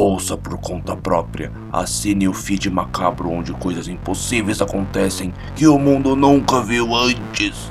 [0.00, 1.50] Ouça por conta própria.
[1.72, 7.68] Assine o feed macabro onde coisas impossíveis acontecem que o mundo nunca viu antes.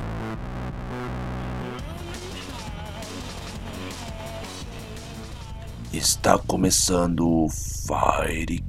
[5.93, 8.67] Está começando o Firecast.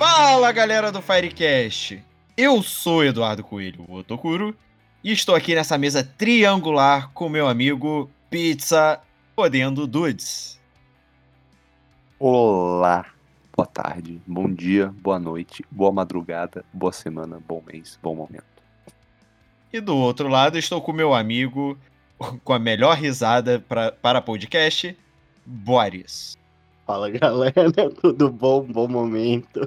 [0.00, 2.02] Fala galera do Firecast!
[2.34, 4.56] Eu sou Eduardo Coelho, o Otokuro,
[5.04, 8.98] e estou aqui nessa mesa triangular com meu amigo Pizza
[9.36, 10.58] Podendo Dudes.
[12.18, 13.04] Olá,
[13.54, 18.44] boa tarde, bom dia, boa noite, boa madrugada, boa semana, bom mês, bom momento.
[19.70, 21.78] E do outro lado estou com meu amigo,
[22.42, 24.96] com a melhor risada pra, para podcast,
[25.44, 26.38] Boris.
[26.90, 27.54] Fala galera,
[28.02, 28.62] tudo bom?
[28.64, 29.60] Bom momento.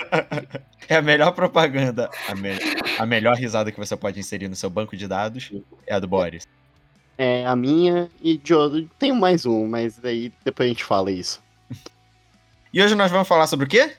[0.88, 2.56] é a melhor propaganda, a, me-
[2.98, 5.52] a melhor risada que você pode inserir no seu banco de dados
[5.86, 6.48] é a do Boris.
[7.18, 8.88] É a minha e de outro.
[8.98, 11.42] Tem mais um, mas aí depois a gente fala isso.
[12.72, 13.92] E hoje nós vamos falar sobre o quê?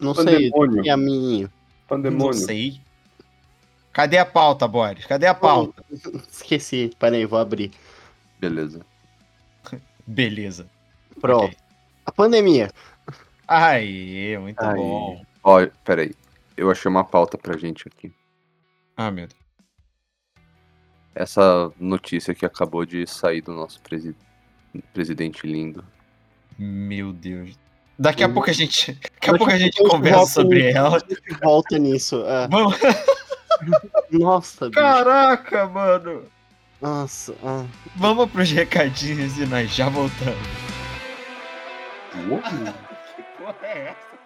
[0.00, 0.82] Não sei, Pandemônio.
[0.86, 1.42] e a minha.
[1.42, 1.50] Não
[1.88, 2.32] Pandemônio.
[2.32, 2.80] sei.
[3.92, 5.04] Cadê a pauta, Boris?
[5.04, 5.84] Cadê a pauta?
[6.32, 7.70] Esqueci, peraí, vou abrir.
[8.40, 8.80] Beleza.
[10.06, 10.66] Beleza.
[11.22, 11.44] Pronto.
[11.46, 11.56] Ok.
[12.04, 12.70] A pandemia.
[13.48, 14.74] Aí, muito Aí.
[14.76, 15.24] bom.
[15.42, 16.12] Ó, peraí,
[16.56, 18.12] eu achei uma pauta pra gente aqui.
[18.96, 19.40] Ah, meu Deus.
[21.14, 24.16] Essa notícia que acabou de sair do nosso presi-
[24.94, 25.84] presidente lindo.
[26.58, 27.58] Meu Deus.
[27.98, 28.34] Daqui a Uhum.
[28.34, 30.78] pouco a gente, daqui a Daqui pouco a gente conversa sobre nisso.
[30.78, 30.96] ela.
[30.96, 32.24] A gente volta nisso.
[32.26, 32.48] é.
[32.50, 32.78] Vamos.
[34.10, 34.80] Nossa, bicho.
[34.80, 36.24] Caraca, mano.
[36.80, 37.34] Nossa.
[37.44, 37.64] ah.
[37.94, 40.71] Vamos pros recadinhos e nós já voltamos.
[43.16, 44.22] Que porra é essa?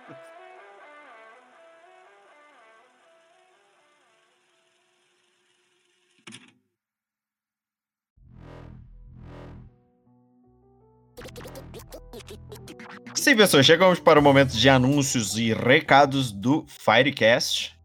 [13.15, 17.77] Sim, pessoas, chegamos para o momento de anúncios e recados do Firecast.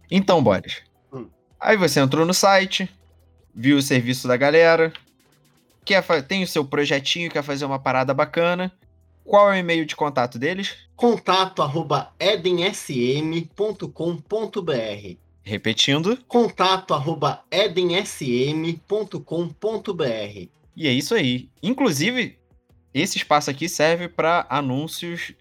[0.09, 0.81] Então, Boris.
[1.13, 1.29] Hum.
[1.59, 2.89] Aí você entrou no site,
[3.53, 4.91] viu o serviço da galera,
[5.85, 8.71] quer tem o seu projetinho, quer fazer uma parada bacana.
[9.23, 10.75] Qual é o e-mail de contato deles?
[10.95, 13.91] Contato arroba edensm.com.br
[15.43, 16.17] Repetindo.
[16.27, 18.79] Contato arroba edensm.com.br
[20.75, 21.49] E é isso aí.
[21.61, 22.37] Inclusive,
[22.93, 25.33] esse espaço aqui serve para anúncios,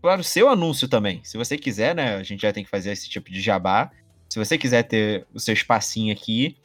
[0.00, 1.20] para o seu anúncio também.
[1.24, 2.16] Se você quiser, né?
[2.16, 3.90] A gente já tem que fazer esse tipo de jabá.
[4.28, 6.56] Se você quiser ter o seu espacinho aqui,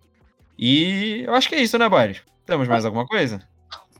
[0.57, 2.21] E eu acho que é isso, né, Boris?
[2.45, 3.41] Temos mais alguma coisa?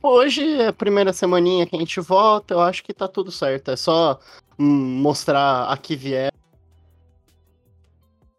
[0.02, 3.70] Hoje é a primeira semaninha que a gente volta, eu acho que tá tudo certo.
[3.70, 4.18] É só
[4.58, 6.32] hum, mostrar a que vier.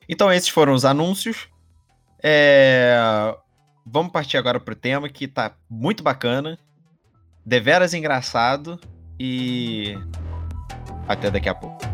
[0.07, 1.47] Então, esses foram os anúncios.
[2.21, 2.97] É,
[3.85, 6.57] Vamos partir agora pro tema que tá muito bacana,
[7.45, 8.79] deveras engraçado
[9.19, 9.97] e.
[11.07, 11.93] Até daqui a pouco.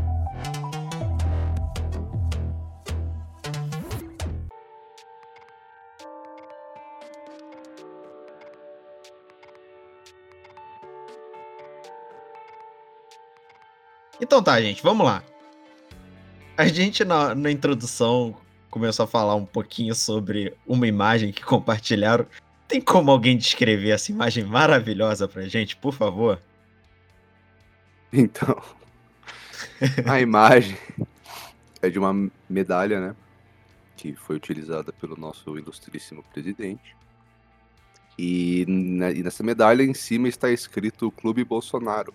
[14.21, 15.23] Então tá, gente, vamos lá.
[16.55, 18.35] A gente na, na introdução
[18.69, 22.27] começou a falar um pouquinho sobre uma imagem que compartilharam.
[22.67, 26.39] Tem como alguém descrever essa imagem maravilhosa pra gente, por favor?
[28.11, 28.59] Então,
[30.05, 30.77] a imagem
[31.81, 33.15] é de uma medalha, né?
[33.95, 36.95] Que foi utilizada pelo nosso ilustríssimo presidente.
[38.17, 42.13] E, na- e nessa medalha em cima está escrito Clube Bolsonaro.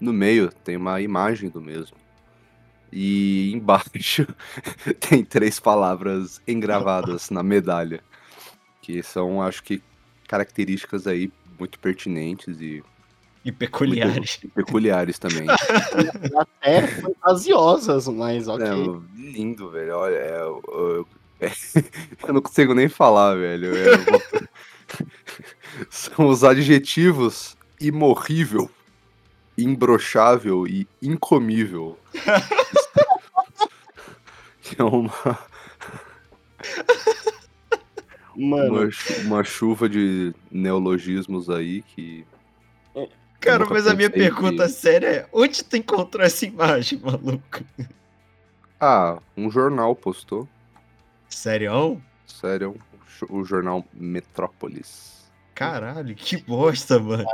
[0.00, 1.96] No meio tem uma imagem do mesmo.
[2.92, 4.26] E embaixo
[5.00, 8.02] tem três palavras engravadas na medalha.
[8.82, 9.80] Que são, acho que,
[10.26, 12.82] características aí muito pertinentes e
[13.44, 14.38] E peculiares.
[14.42, 15.46] muito peculiares também.
[16.38, 18.66] Até fantasiosas, mas ok.
[18.66, 19.96] É, lindo, velho.
[19.96, 21.08] Olha, é, eu, eu-
[22.28, 23.76] eu não consigo nem falar, velho.
[23.76, 24.22] É, vou-
[25.90, 28.70] São os adjetivos imorrível,
[29.58, 31.98] imbrochável e incomível.
[34.62, 35.12] Que é uma,
[38.36, 38.88] Mano, uma,
[39.24, 42.24] uma chuva de neologismos aí que.
[43.42, 47.60] Cara, mas a minha pergunta que- séria é: onde tu encontrou essa imagem, maluco?
[48.80, 50.48] Ah, um jornal postou.
[51.28, 52.00] Sério?
[52.26, 52.76] Sério,
[53.28, 55.12] o jornal Metrópolis.
[55.54, 57.24] Caralho, que bosta, mano.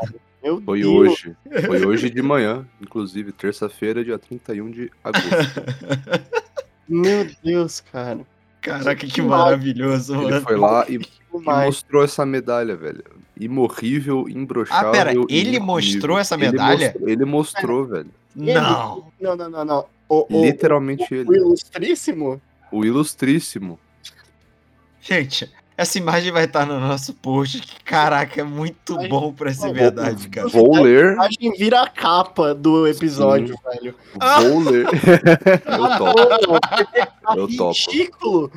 [0.42, 0.92] meu Foi Deus.
[0.92, 1.36] hoje.
[1.66, 5.28] Foi hoje de manhã, inclusive, terça-feira, dia 31 de agosto.
[6.88, 8.20] Meu Deus, cara.
[8.62, 10.40] Caraca, que Que maravilhoso, Ele mano.
[10.42, 13.04] foi lá e, e mostrou essa medalha, velho.
[13.38, 14.88] Imorrível, imbrochável.
[14.88, 16.86] Ah, pera, ele mostrou essa Ele medalha?
[16.88, 18.10] mostrou- Ele mostrou, velho.
[18.34, 19.04] Não.
[19.20, 19.84] Não, não, não, não.
[20.08, 21.36] O, o, Literalmente o ele.
[21.36, 22.40] ilustríssimo?
[22.72, 23.78] O ilustríssimo.
[25.00, 27.60] Gente, essa imagem vai estar no nosso post.
[27.60, 30.48] que, Caraca, é muito Ai, bom pra ser vou- verdade, cara.
[30.48, 31.12] Vou A ler.
[31.14, 33.94] imagem vira a capa do episódio, velho.
[34.50, 34.86] Vou ler.
[35.66, 37.38] Eu topo.
[37.38, 37.78] Eu topo.
[37.90, 38.52] ridículo.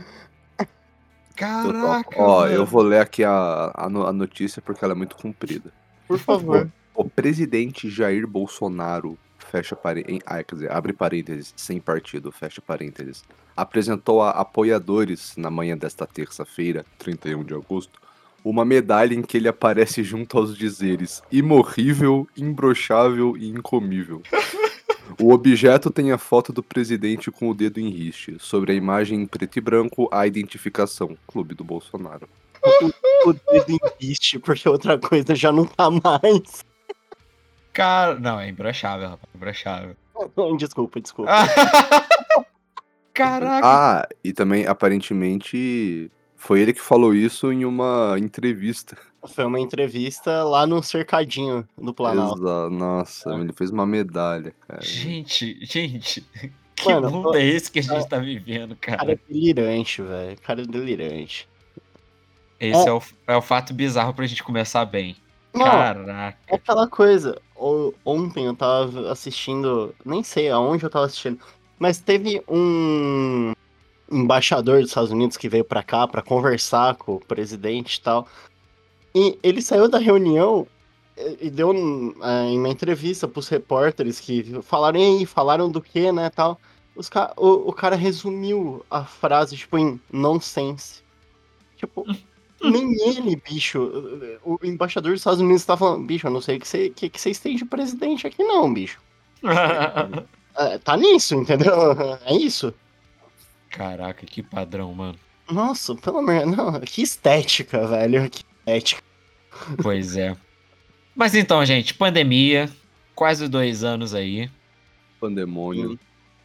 [1.41, 2.15] Caraca.
[2.17, 5.71] Ó, eu vou ler aqui a, a, no- a notícia porque ela é muito comprida.
[6.07, 6.69] Por favor.
[6.93, 13.23] O presidente Jair Bolsonaro, fecha parênteses, ah, quer dizer, abre parênteses, sem partido, fecha parênteses,
[13.55, 17.99] apresentou a apoiadores na manhã desta terça-feira, 31 de agosto,
[18.44, 24.21] uma medalha em que ele aparece junto aos dizeres imorrível, imbrochável e incomível.
[25.19, 28.37] O objeto tem a foto do presidente com o dedo em riste.
[28.39, 32.27] Sobre a imagem em preto e branco, a identificação, Clube do Bolsonaro.
[33.25, 36.65] O dedo inviste, porque outra coisa já não tá mais.
[37.73, 39.29] Cara, não, é imbrochável, rapaz.
[39.35, 39.95] Imbrochável.
[40.57, 41.31] Desculpa, desculpa.
[43.13, 43.67] Caraca.
[43.67, 46.11] Ah, e também, aparentemente,
[46.41, 48.97] foi ele que falou isso em uma entrevista.
[49.27, 52.39] Foi uma entrevista lá no cercadinho do Planalto.
[52.41, 54.81] Exa- Nossa, ele fez uma medalha, cara.
[54.81, 56.25] Gente, gente.
[56.73, 59.11] Que Mano, mundo ó, é esse que a gente tá vivendo, Cara cara?
[59.11, 60.35] é delirante, velho.
[60.42, 61.47] Cara é delirante.
[62.59, 65.16] Esse é o, é o fato bizarro pra gente começar bem.
[65.54, 66.39] Não, Caraca.
[66.47, 67.39] é aquela coisa.
[68.04, 69.94] Ontem eu tava assistindo.
[70.04, 71.39] Nem sei aonde eu tava assistindo.
[71.77, 73.54] Mas teve um
[74.11, 78.27] embaixador dos Estados Unidos que veio pra cá pra conversar com o presidente e tal.
[79.13, 80.68] E ele saiu da reunião
[81.39, 81.71] e deu
[82.23, 86.59] é, em uma entrevista pros repórteres que falaram, e aí, falaram do que, né, tal.
[86.95, 91.01] Os ca o, o cara resumiu a frase, tipo, em nonsense.
[91.77, 92.06] Tipo,
[92.61, 94.39] nem ele, bicho.
[94.44, 97.09] O embaixador dos Estados Unidos tá falando, bicho, eu não sei o que você que,
[97.09, 98.99] que vocês têm de presidente aqui, não, bicho.
[100.53, 101.73] É, tá nisso, entendeu?
[102.25, 102.73] É isso.
[103.71, 105.18] Caraca, que padrão, mano.
[105.49, 108.30] Nossa, pelo amor não, que estética, velho.
[108.30, 109.01] Que estética.
[109.81, 110.35] Pois é.
[111.16, 112.69] Mas então, gente, pandemia,
[113.16, 114.49] quase dois anos aí.
[115.19, 115.99] Pandemônio.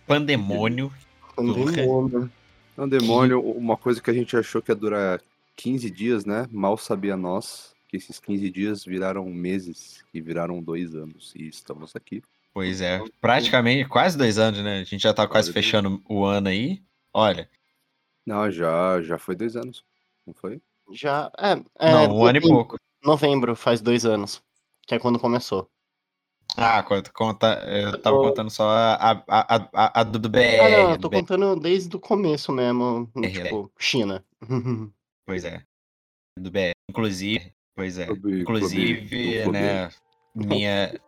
[0.07, 0.93] Pandemônio.
[1.35, 2.31] Pandemônio.
[2.75, 5.21] Pandemônio, uma coisa que a gente achou que ia durar
[5.57, 6.47] 15 dias, né?
[6.51, 11.33] Mal sabia nós que esses 15 dias viraram meses e viraram dois anos.
[11.35, 12.23] E estamos aqui.
[12.53, 14.81] Pois é, praticamente quase dois anos, né?
[14.81, 16.83] A gente já tá quase fechando o ano aí.
[17.19, 17.49] Olha,
[18.27, 19.83] Não, já, já foi dois anos.
[20.27, 20.61] Não foi?
[20.93, 21.31] Já.
[21.39, 21.53] É,
[21.89, 22.77] é não, um ano e pouco.
[23.03, 24.43] Novembro faz dois anos.
[24.87, 25.71] Que é quando começou.
[26.59, 30.29] Ah, conta, conta eu tava tô- contando só a, a, a, a, a do, do
[30.29, 30.61] BR.
[30.61, 31.17] Ah, não, eu tô BR.
[31.21, 33.11] contando desde o começo mesmo.
[33.23, 34.25] É, tipo, China.
[35.27, 35.63] Pois é.
[36.39, 36.73] Do BR.
[36.91, 38.07] Inclusive, pois é.
[38.07, 39.59] Clube- Inclusive, clube- clube.
[39.59, 39.91] né,
[40.35, 41.01] minha,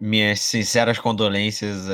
[0.00, 1.86] minhas sinceras condolências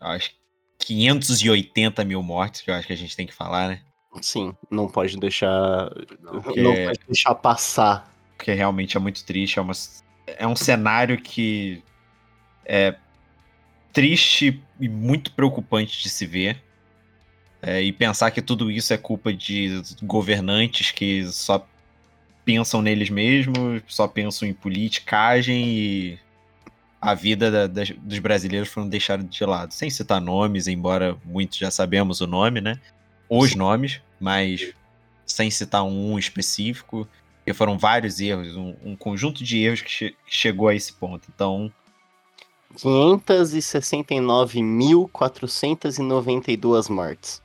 [0.00, 0.32] às
[0.78, 3.80] 580 mil mortes, que eu acho que a gente tem que falar, né?
[4.20, 5.90] Sim, não pode deixar.
[6.22, 8.12] Não, Não Porque- pode deixar passar.
[8.36, 9.72] Porque realmente é muito triste, é, uma,
[10.26, 11.82] é um cenário que
[12.64, 12.94] é
[13.92, 16.62] triste e muito preocupante de se ver.
[17.62, 21.66] É, e pensar que tudo isso é culpa de governantes que só
[22.44, 26.18] pensam neles mesmos, só pensam em politicagem e
[27.10, 29.72] a vida da- das- dos brasileiros foram deixados de lado.
[29.72, 32.80] Sem citar nomes, embora muitos já sabemos o nome, né?
[33.28, 34.72] Os nomes, mas
[35.26, 37.08] sem citar um específico,
[37.38, 40.92] porque foram vários erros, um, um conjunto de erros que, che- que chegou a esse
[40.92, 41.28] ponto.
[41.34, 41.72] Então,
[45.60, 47.42] 569.492 mortes.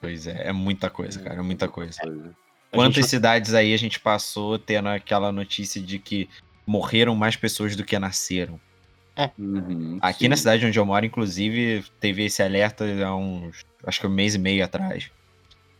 [0.00, 2.00] pois é, é muita coisa, cara, é muita coisa.
[2.00, 2.34] Coisa.
[2.70, 6.28] A Quantas gente- cidades aí a gente passou tendo aquela notícia de que
[6.66, 8.60] morreram mais pessoas do que nasceram?
[9.38, 10.28] Uhum, Aqui sim.
[10.28, 14.34] na cidade onde eu moro, inclusive, teve esse alerta há uns, acho que um mês
[14.34, 15.10] e meio atrás.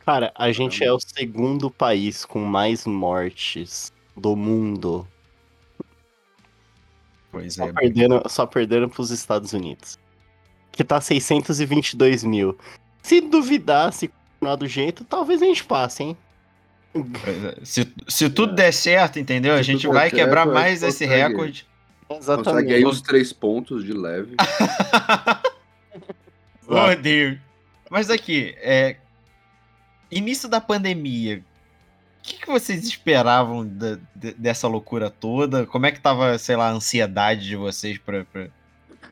[0.05, 5.07] Cara, a gente é o segundo país com mais mortes do mundo.
[7.31, 7.73] Pois Só é.
[7.73, 9.99] perderam, só perderam pros Estados Unidos.
[10.73, 12.59] Que tá 622 mil.
[13.03, 16.17] Se duvidar, se continuar do jeito, talvez a gente passe, hein?
[16.95, 17.65] é.
[17.65, 19.55] Se, se tudo der certo, entendeu?
[19.55, 21.67] A Se gente tudo der vai quebrar certo, a mais gente esse consegue.
[22.09, 22.27] Recorde.
[22.27, 22.73] Consegue Exatamente.
[22.75, 24.37] aí uns três pontos de leve.
[26.71, 27.39] Oh, Deus.
[27.91, 28.97] Mas aqui, é...
[30.11, 35.65] início da pandemia, o que, que vocês esperavam da- de- dessa loucura toda?
[35.65, 38.49] Como é que tava, sei lá, a ansiedade de vocês pra, pra,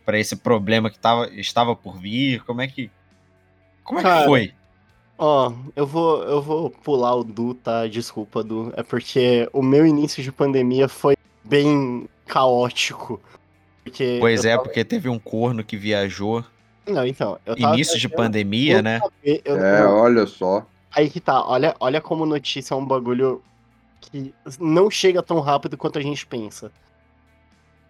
[0.05, 2.45] pra esse problema que tava, estava por vir?
[2.45, 2.91] Como é que.
[3.83, 4.53] Como é que Cara, foi?
[5.17, 7.87] Ó, eu vou, eu vou pular o Du, tá?
[7.87, 8.71] Desculpa, Du.
[8.77, 13.21] É porque o meu início de pandemia foi bem caótico.
[13.85, 16.45] Porque Pois é, tava- porque teve um corno que viajou.
[16.87, 19.01] Não, então, eu tava Início de pandemia, né?
[19.23, 20.67] eu- É, não, olha só.
[20.95, 23.43] Aí que tá, olha, olha como notícia é um bagulho
[24.01, 26.73] que não chega tão rápido quanto a gente pensa.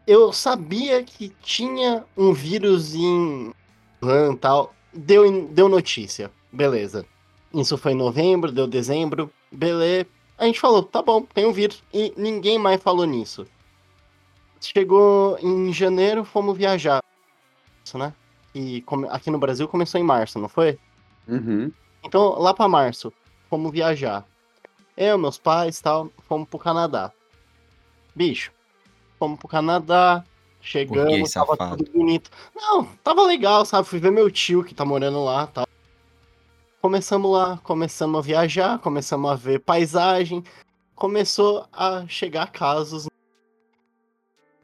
[0.06, 3.52] Eu sabia que tinha um vírus em
[4.02, 7.04] Wuhan e tal, deu, deu notícia, beleza.
[7.52, 10.06] Isso foi em novembro, deu dezembro, beleza.
[10.38, 13.46] A gente falou, tá bom, tem um vírus, e ninguém mais falou nisso.
[14.60, 17.02] Chegou em janeiro, fomos viajar.
[17.84, 18.12] Isso, né?
[18.54, 20.78] E aqui no Brasil começou em março, não foi?
[21.28, 21.70] Uhum.
[22.02, 23.12] Então, lá pra março,
[23.50, 24.24] fomos viajar.
[24.96, 27.12] Eu, meus pais tal, fomos pro Canadá.
[28.14, 28.50] Bicho,
[29.18, 30.24] fomos pro Canadá,
[30.60, 31.84] chegamos, tava safado?
[31.84, 32.30] tudo bonito.
[32.54, 33.86] Não, tava legal, sabe?
[33.86, 35.66] Fui ver meu tio que tá morando lá tal.
[36.80, 40.42] Começamos lá, começamos a viajar, começamos a ver paisagem.
[40.94, 43.06] Começou a chegar casos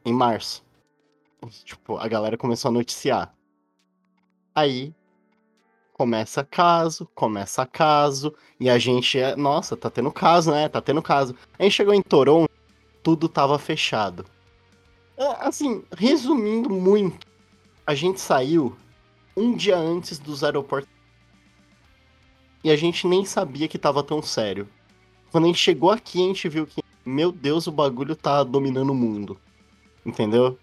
[0.04, 0.64] em março.
[1.64, 3.34] Tipo, a galera começou a noticiar.
[4.54, 4.94] Aí
[5.92, 10.68] começa caso, começa caso, e a gente é, nossa, tá tendo caso, né?
[10.68, 11.34] Tá tendo caso.
[11.58, 12.50] A gente chegou em Toronto,
[13.02, 14.24] tudo tava fechado.
[15.16, 17.26] É, Assim, resumindo muito,
[17.86, 18.76] a gente saiu
[19.36, 20.90] um dia antes dos aeroportos
[22.64, 24.68] e a gente nem sabia que tava tão sério.
[25.30, 28.90] Quando a gente chegou aqui, a gente viu que, meu Deus, o bagulho tá dominando
[28.90, 29.38] o mundo.
[30.04, 30.58] Entendeu?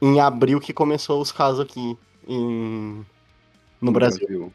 [0.00, 3.04] Em abril que começou os casos aqui em...
[3.80, 4.52] no Brasil.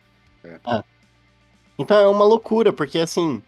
[1.77, 3.41] Então é uma loucura, porque assim,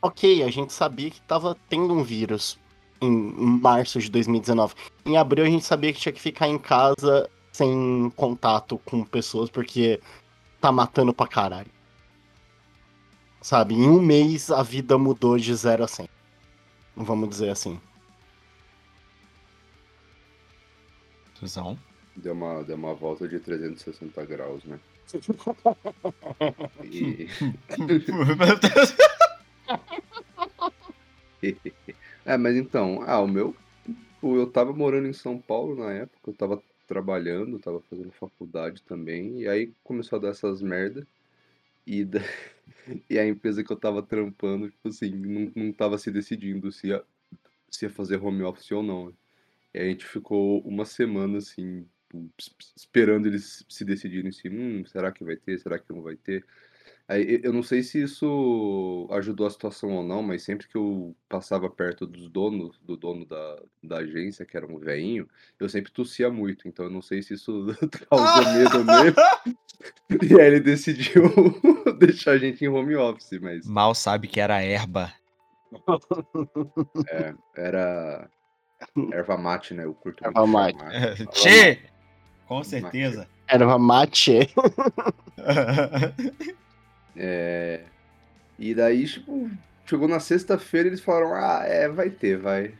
[0.00, 2.58] ok, a gente sabia que tava tendo um vírus
[3.00, 4.74] em, março de 2019.
[5.04, 9.50] Em abril a gente sabia que tinha que ficar em casa sem contato com pessoas,
[9.50, 10.00] porque
[10.60, 11.70] tá matando pra caralho.
[13.40, 16.08] Sabe, em um mês a vida mudou de 0 a 100.
[16.96, 17.80] Vamos dizer assim.
[21.38, 21.78] Tuzão.
[22.16, 24.78] Deu uma, deu uma volta de 360 graus, né?
[26.84, 27.28] E...
[32.24, 33.54] É, mas então, ah, o meu.
[34.22, 39.42] Eu tava morando em São Paulo na época, eu tava trabalhando, tava fazendo faculdade também,
[39.42, 41.06] e aí começou a dar essas merda.
[41.86, 42.20] E, da-
[43.08, 46.88] e a empresa que eu tava trampando, tipo assim, não, não tava se decidindo se
[46.88, 47.02] ia,
[47.70, 49.12] se ia fazer home office ou não.
[49.74, 54.84] E a gente ficou uma semana assim, tipo, es- esperando eles se decidirem se, hum,
[54.86, 56.44] será que vai ter, será que não vai ter?
[57.06, 61.16] Aí, eu não sei se isso ajudou a situação ou não, mas sempre que eu
[61.26, 65.26] passava perto dos donos, do dono da, da agência, que era um velhinho,
[65.58, 66.68] eu sempre tossia muito.
[66.68, 67.66] Então eu não sei se isso
[68.10, 69.14] causou medo nele.
[70.10, 71.22] E aí ele decidiu
[72.00, 75.12] deixar a gente em home office, mas Mal sabe que era erva.
[77.08, 78.30] é, era
[79.12, 79.84] erva mate, né?
[79.84, 80.78] Eu curto Erva muito mate.
[80.94, 81.26] erva mate.
[81.32, 81.78] Tchê!
[82.46, 83.28] Com certeza.
[83.46, 84.38] Era uma mate.
[87.20, 87.82] É,
[88.58, 89.50] E daí, tipo,
[89.84, 92.74] chegou na sexta-feira eles falaram: Ah, é, vai ter, vai.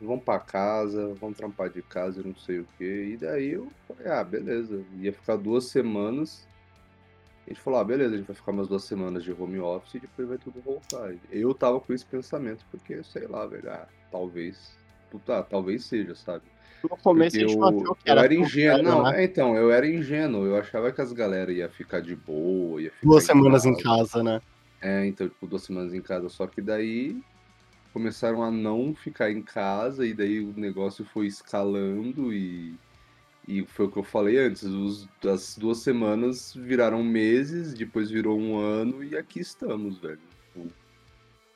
[0.00, 3.10] Vamos pra casa, vamos trampar de casa, não sei o quê.
[3.12, 4.84] E daí eu falei: Ah, beleza.
[4.98, 6.46] Ia ficar duas semanas.
[7.46, 9.94] A gente falou: Ah, beleza, a gente vai ficar umas duas semanas de home office
[9.94, 11.14] e depois vai tudo voltar.
[11.30, 14.76] Eu tava com esse pensamento, porque sei lá, velho, ah, talvez.
[15.10, 16.44] Puta, talvez seja, sabe?
[16.82, 18.82] No começo Porque a gente eu, que eu era era ingênuo.
[18.82, 19.20] Não, né?
[19.20, 20.46] é, então, eu era ingênuo.
[20.46, 23.74] Eu achava que as galera ia ficar de boa, ia ficar Duas em semanas em
[23.74, 23.96] casa.
[23.96, 24.40] casa, né?
[24.80, 26.28] É, então, tipo, duas semanas em casa.
[26.28, 27.20] Só que daí
[27.92, 32.74] começaram a não ficar em casa, e daí o negócio foi escalando, e,
[33.46, 38.38] e foi o que eu falei antes: os, as duas semanas viraram meses, depois virou
[38.38, 40.27] um ano, e aqui estamos, velho.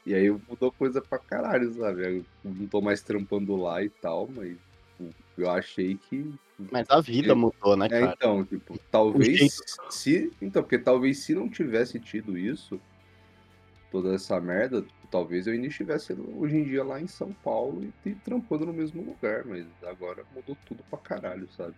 [0.02, 2.18] Tipo, E aí mudou coisa pra caralho, sabe?
[2.18, 6.24] Eu não tô mais trampando lá e tal, mas tipo, eu achei que
[6.70, 7.34] Mas a vida É.
[7.34, 8.12] mudou, né, é, cara?
[8.14, 9.56] então, tipo, talvez
[9.90, 10.30] se.
[10.40, 12.80] Então, porque talvez se não tivesse tido isso,
[13.90, 18.08] toda essa merda, talvez eu ainda estivesse hoje em dia lá em São Paulo e,
[18.08, 21.74] e trampando no mesmo lugar, mas agora mudou tudo pra caralho, sabe?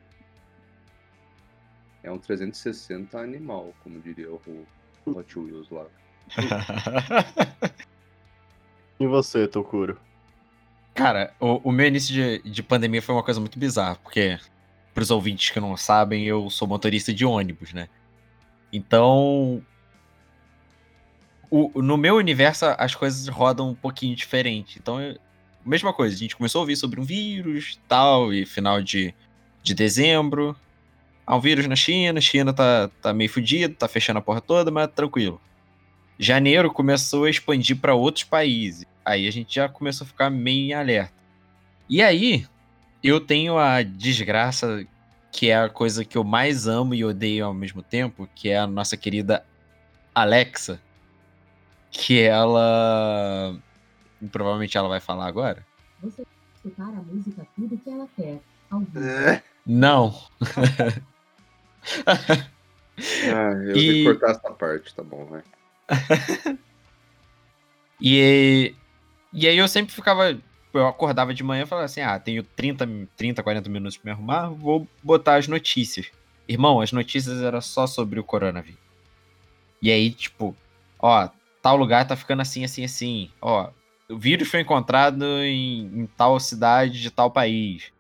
[2.03, 4.41] É um 360 animal, como diria o
[5.07, 5.87] o Hot Wheels lá.
[8.99, 9.99] E você, Tokuro?
[10.95, 14.39] Cara, o, o meu início de, de pandemia foi uma coisa muito bizarra, porque,
[14.95, 17.89] pros ouvintes que não sabem, eu sou motorista de ônibus, né?
[18.73, 19.63] Então.
[21.51, 24.79] o- no meu universo, as coisas rodam um pouquinho diferente.
[24.79, 25.17] Então, eu-
[25.65, 29.15] mesma coisa, a gente começou a ouvir sobre um vírus tal, e final de,
[29.63, 30.57] de dezembro.
[31.27, 34.71] Há um vírus na China, China tá, tá meio fudido, tá fechando a porra toda,
[34.71, 35.41] mas tranquilo.
[36.19, 38.87] Janeiro começou a expandir para outros países.
[39.05, 41.13] Aí a gente já começou a ficar meio em alerta.
[41.89, 42.47] E aí,
[43.03, 44.87] eu tenho a desgraça,
[45.31, 48.59] que é a coisa que eu mais amo e odeio ao mesmo tempo, que é
[48.59, 49.45] a nossa querida
[50.15, 50.81] Alexa.
[51.91, 53.57] Que ela.
[54.33, 55.65] Provavelmente ela vai falar agora.
[56.03, 59.43] Você pode escutar a música tudo que ela quer, ao vivo.
[59.67, 60.15] Não.
[62.97, 65.43] Ah, eu E- vou cortar essa parte, tá bom, vai.
[68.01, 68.75] E,
[69.33, 70.39] e aí eu sempre ficava.
[70.73, 74.13] Eu acordava de manhã e falava assim: ah, tenho 30, 30, 40 minutos pra me
[74.13, 76.11] arrumar, vou botar as notícias.
[76.47, 78.79] Irmão, as notícias eram só sobre o coronavírus.
[79.81, 80.55] E aí, tipo,
[80.99, 81.29] ó,
[81.63, 83.31] tal lugar tá ficando assim, assim, assim.
[83.41, 83.71] Ó,
[84.09, 87.93] o vírus foi encontrado em, em tal cidade de tal país.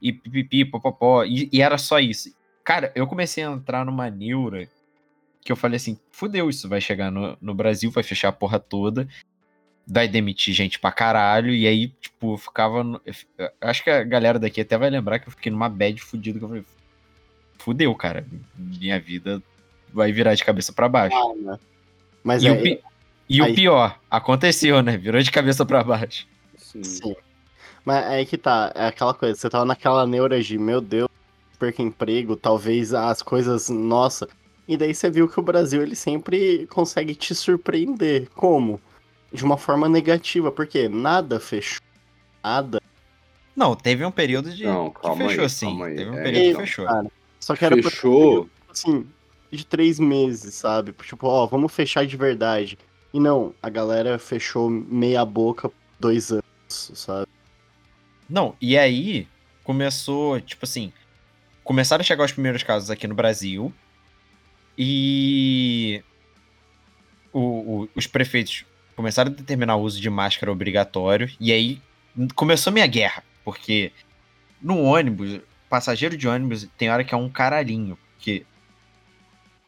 [0.00, 1.24] E pipipi, popopó.
[1.24, 2.34] E, e era só isso.
[2.64, 4.68] Cara, eu comecei a entrar numa neura
[5.46, 8.58] que eu falei assim: fudeu, isso vai chegar no, no Brasil, vai fechar a porra
[8.58, 9.08] toda
[9.88, 12.82] vai demitir gente pra caralho, e aí, tipo, eu ficava.
[12.82, 13.14] no- eu
[13.60, 16.44] Acho que a galera daqui até vai lembrar que eu fiquei numa bad fudida que
[16.44, 16.64] eu falei.
[17.58, 18.26] Fudeu, cara.
[18.56, 19.40] Minha vida
[19.94, 21.16] vai virar de cabeça pra baixo.
[21.16, 21.58] Ah, né?
[22.24, 22.80] Mas e é, o, pi-
[23.28, 24.96] e o aí- pior, aconteceu, né?
[24.96, 26.26] Virou de cabeça pra baixo.
[26.56, 26.82] Sim.
[26.82, 27.16] Sim.
[27.84, 31.08] Mas é aí que tá, é aquela coisa, você tava naquela neura de, meu Deus,
[31.60, 34.28] perca emprego, talvez as coisas, nossa.
[34.68, 38.28] E daí você viu que o Brasil, ele sempre consegue te surpreender.
[38.34, 38.80] Como?
[39.32, 41.80] De uma forma negativa, porque nada fechou.
[42.42, 42.80] Nada.
[43.54, 44.64] Não, teve um período de.
[44.64, 45.66] Não, que calma fechou aí, assim.
[45.66, 45.96] calma aí.
[45.96, 46.60] Teve um É, período que então.
[46.62, 46.86] fechou.
[46.86, 47.06] Cara,
[47.40, 48.48] Só que era Fechou.
[48.68, 49.06] assim,
[49.50, 50.92] de três meses, sabe?
[50.92, 52.76] Tipo, ó, vamos fechar de verdade.
[53.14, 57.26] E não, a galera fechou meia boca dois anos, sabe?
[58.28, 59.28] Não, e aí
[59.62, 60.92] começou, tipo assim,
[61.64, 63.72] começaram a chegar os primeiros casos aqui no Brasil
[64.76, 66.02] e
[67.32, 71.80] o- o- os prefeitos começaram a determinar o uso de máscara obrigatório e aí
[72.34, 73.92] começou minha guerra, porque
[74.60, 78.46] no ônibus, passageiro de ônibus tem hora que é um caralhinho, porque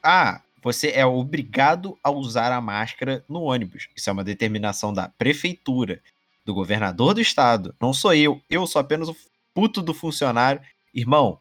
[0.02, 3.88] ah, você é obrigado a usar a máscara no ônibus.
[3.94, 6.00] Isso é uma determinação da prefeitura
[6.44, 7.74] do governador do estado.
[7.80, 8.40] Não sou eu.
[8.48, 9.16] Eu sou apenas o
[9.52, 10.60] puto do funcionário.
[10.94, 11.38] Irmão,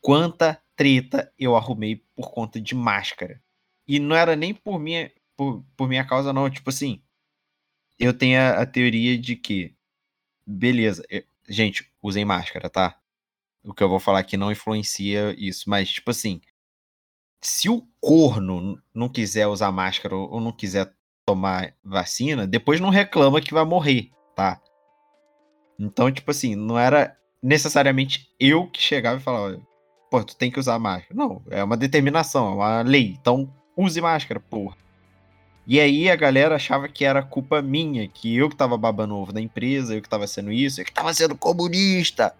[0.00, 3.42] quanta treta eu arrumei por conta de máscara.
[3.88, 6.50] E não era nem por minha, por, por minha causa, não.
[6.50, 7.00] Tipo assim,
[7.98, 9.74] eu tenho a, a teoria de que,
[10.46, 12.98] beleza, eu- gente, usem máscara, tá?
[13.64, 16.40] O que eu vou falar aqui não influencia isso, mas, tipo assim,
[17.40, 20.92] se o corno não quiser usar máscara ou não quiser
[21.24, 24.60] tomar vacina, depois não reclama que vai morrer, tá?
[25.78, 29.60] Então, tipo assim, não era necessariamente eu que chegava e falava,
[30.10, 31.14] pô, tu tem que usar máscara.
[31.14, 33.16] Não, é uma determinação, é uma lei.
[33.20, 34.76] Então, use máscara, porra.
[35.66, 39.32] E aí a galera achava que era culpa minha, que eu que tava babando ovo
[39.32, 42.32] da empresa, eu que tava sendo isso, eu que tava sendo comunista.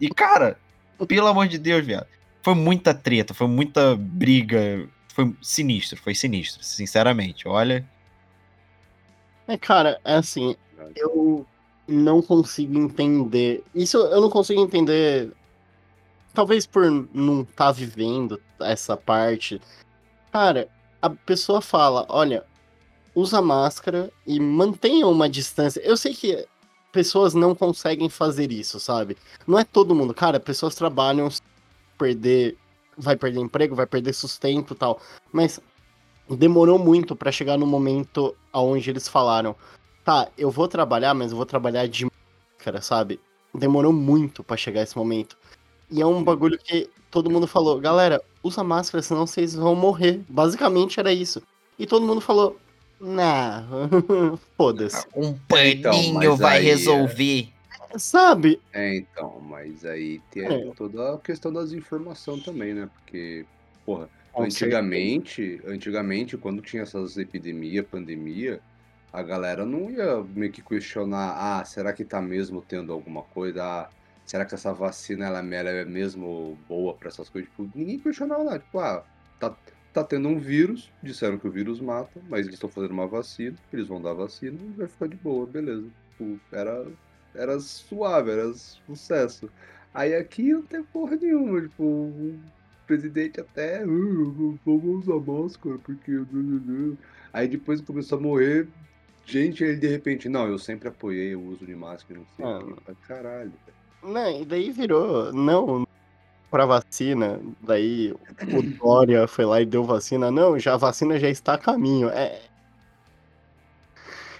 [0.00, 0.58] E, cara,
[1.06, 2.06] pelo amor de Deus, viado.
[2.42, 4.88] Foi muita treta, foi muita briga.
[5.08, 7.46] Foi sinistro, foi sinistro, sinceramente.
[7.46, 7.88] Olha.
[9.46, 10.56] É, cara, é assim,
[10.96, 11.46] eu
[11.86, 13.62] não consigo entender.
[13.74, 15.32] Isso eu não consigo entender.
[16.36, 19.58] Talvez por não estar tá vivendo essa parte.
[20.30, 20.68] Cara,
[21.00, 22.44] a pessoa fala: olha,
[23.14, 25.80] usa máscara e mantenha uma distância.
[25.80, 26.46] Eu sei que
[26.92, 29.16] pessoas não conseguem fazer isso, sabe?
[29.46, 30.12] Não é todo mundo.
[30.12, 31.26] Cara, pessoas trabalham,
[31.96, 32.58] perder,
[32.98, 35.00] vai perder emprego, vai perder sustento tal.
[35.32, 35.58] Mas
[36.28, 39.56] demorou muito para chegar no momento aonde eles falaram:
[40.04, 43.18] "Tá, eu vou trabalhar, mas eu vou trabalhar de máscara", sabe?
[43.54, 45.34] Demorou muito para chegar esse momento.
[45.90, 50.20] E é um bagulho que todo mundo falou: "Galera, usa máscara, senão vocês vão morrer".
[50.28, 51.42] Basicamente era isso.
[51.78, 52.58] E todo mundo falou:
[53.00, 55.06] não, foda-se.
[55.14, 57.48] Um paninho então, vai aí, é resolver.
[57.92, 57.98] É...
[57.98, 58.60] Sabe?
[58.72, 60.72] É, então, mas aí tem é.
[60.74, 62.88] toda a questão das informações também, né?
[62.92, 63.44] Porque,
[63.84, 65.74] porra, Com antigamente, certeza.
[65.74, 68.60] antigamente, quando tinha essas epidemias, pandemia,
[69.12, 73.62] a galera não ia meio que questionar, ah, será que tá mesmo tendo alguma coisa?
[73.62, 73.88] Ah,
[74.26, 77.50] será que essa vacina ela é mesmo boa para essas coisas?
[77.50, 78.58] Tipo, ninguém questionava nada.
[78.58, 79.04] Tipo, ah,
[79.40, 79.56] tá
[79.96, 83.56] tá tendo um vírus, disseram que o vírus mata, mas eles estão fazendo uma vacina,
[83.72, 85.86] eles vão dar vacina e vai ficar de boa, beleza.
[86.10, 86.86] Tipo, era,
[87.34, 89.48] era suave, era sucesso.
[89.94, 92.38] Aí aqui não tem porra nenhuma, tipo, o
[92.86, 93.86] presidente até, ah,
[94.66, 96.12] vamos usar máscara, porque...
[97.32, 98.68] Aí depois começou a morrer
[99.26, 102.58] gente, ele de repente, não, eu sempre apoiei o uso de máscara, não sei ah,
[102.58, 103.06] o que.
[103.06, 103.52] Caralho,
[104.02, 105.86] Não, e daí virou, não,
[106.50, 110.30] para vacina, daí o Dória foi lá e deu vacina.
[110.30, 112.08] Não, já a vacina já está a caminho.
[112.10, 112.40] É,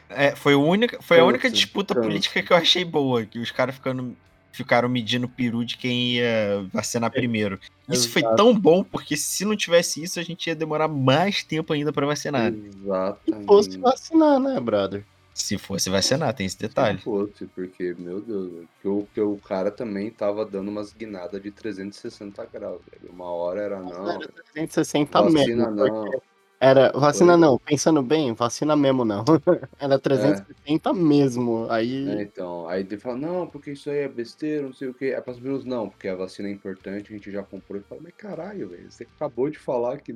[0.08, 3.50] é foi, a única, foi a única disputa política que eu achei boa, que os
[3.50, 4.16] caras ficando
[4.56, 7.60] ficaram medindo o peru de quem ia vacinar é, primeiro.
[7.88, 8.12] Isso Exato.
[8.12, 11.92] foi tão bom, porque se não tivesse isso, a gente ia demorar mais tempo ainda
[11.92, 12.50] para vacinar.
[12.52, 13.40] Exatamente.
[13.42, 15.04] Se fosse vacinar, né, brother?
[15.36, 16.96] Se fosse vacinar, tem esse detalhe.
[16.96, 21.42] Se fosse, porque, meu Deus, que o, que o cara também tava dando umas guinadas
[21.42, 22.80] de 360 graus.
[22.90, 23.12] Velho.
[23.12, 24.10] Uma hora era não.
[24.12, 25.92] Era 360 vacina mesmo.
[25.92, 26.20] Não.
[26.58, 27.40] Era vacina Foi.
[27.42, 29.24] não, pensando bem, vacina mesmo não.
[29.78, 30.92] era 360 é.
[30.94, 31.66] mesmo.
[31.68, 32.08] Aí.
[32.08, 35.10] É, então, aí ele fala, não, porque isso aí é besteira, não sei o que.
[35.10, 37.78] É para os não, porque a vacina é importante, a gente já comprou.
[37.78, 40.14] E fala, mas caralho, velho, você acabou de falar que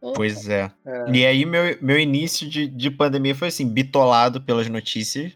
[0.00, 0.72] Pois é.
[0.84, 1.12] é.
[1.12, 5.32] E aí, meu, meu início de, de pandemia foi assim, bitolado pelas notícias.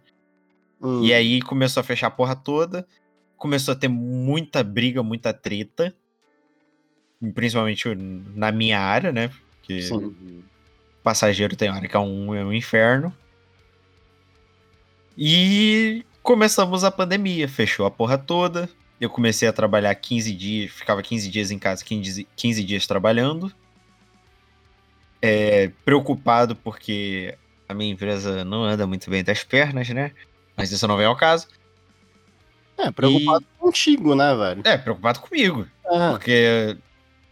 [0.80, 1.04] Hum.
[1.04, 2.86] E aí começou a fechar a porra toda.
[3.36, 5.94] Começou a ter muita briga, muita treta.
[7.34, 7.94] Principalmente
[8.34, 9.30] na minha área, né?
[9.58, 10.42] Porque Sim.
[11.02, 13.14] passageiro tem hora que é um, é um inferno.
[15.16, 17.46] E começamos a pandemia.
[17.48, 18.68] Fechou a porra toda.
[18.98, 23.52] Eu comecei a trabalhar 15 dias, ficava 15 dias em casa, 15, 15 dias trabalhando
[25.26, 27.34] é, preocupado porque
[27.66, 30.12] a minha empresa não anda muito bem das pernas, né?
[30.54, 31.48] Mas isso não vem ao caso.
[32.76, 33.58] É, preocupado e...
[33.58, 34.60] contigo, né, velho?
[34.66, 35.66] É, preocupado comigo.
[35.86, 36.10] É.
[36.10, 36.76] Porque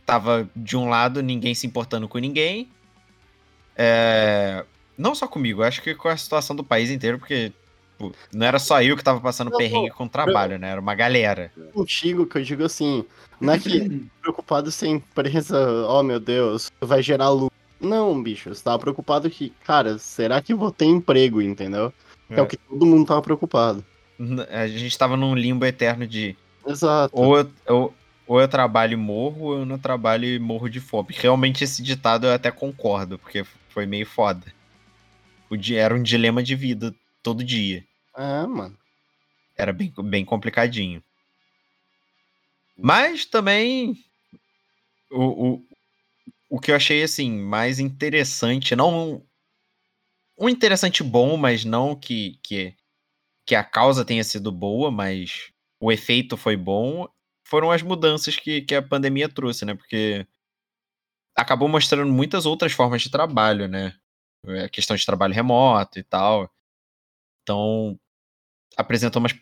[0.07, 2.71] tava de um lado ninguém se importando com ninguém.
[3.77, 4.65] É...
[4.97, 7.53] Não só comigo, acho que com a situação do país inteiro, porque
[7.99, 10.71] pô, não era só eu que tava passando não, perrengue com o trabalho, né?
[10.71, 11.53] Era uma galera.
[11.75, 13.05] Contigo, que eu digo assim,
[13.39, 17.52] não é que preocupado se a empresa, oh meu Deus, vai gerar lucro
[17.83, 21.93] não, bicho, você tava preocupado que, cara, será que vou ter emprego, entendeu?
[22.31, 23.85] É, é o que todo mundo tava preocupado.
[24.51, 26.37] A gente tava num limbo eterno de.
[26.67, 27.13] Exato.
[27.15, 27.95] Ou eu, eu,
[28.27, 31.09] ou eu trabalho e morro, ou eu não trabalho e morro de fome.
[31.11, 34.47] Realmente esse ditado eu até concordo, porque foi meio foda.
[35.51, 37.85] O dia, era um dilema de vida todo dia.
[38.17, 38.77] É, mano.
[39.57, 41.03] Era bem, bem complicadinho.
[42.79, 43.97] Mas também
[45.11, 45.65] o, o,
[46.53, 49.27] o que eu achei assim mais interessante, não
[50.39, 52.77] um interessante bom, mas não que que,
[53.47, 57.09] que a causa tenha sido boa, mas o efeito foi bom,
[57.43, 59.75] foram as mudanças que, que a pandemia trouxe, né?
[59.75, 60.27] Porque
[61.35, 63.97] acabou mostrando muitas outras formas de trabalho, né?
[64.63, 66.53] A questão de trabalho remoto e tal.
[67.43, 67.99] Então,
[68.77, 69.35] apresentou umas,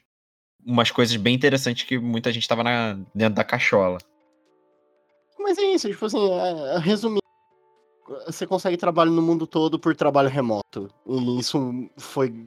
[0.65, 2.63] umas coisas bem interessantes que muita gente estava
[3.13, 3.99] dentro da cachola.
[5.41, 7.21] Mas é isso, tipo assim, é, resumindo,
[8.27, 10.91] você consegue trabalho no mundo todo por trabalho remoto.
[11.07, 12.47] E isso foi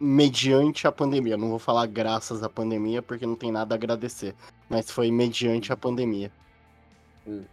[0.00, 1.36] mediante a pandemia.
[1.36, 4.34] Não vou falar graças à pandemia, porque não tem nada a agradecer.
[4.68, 6.32] Mas foi mediante a pandemia.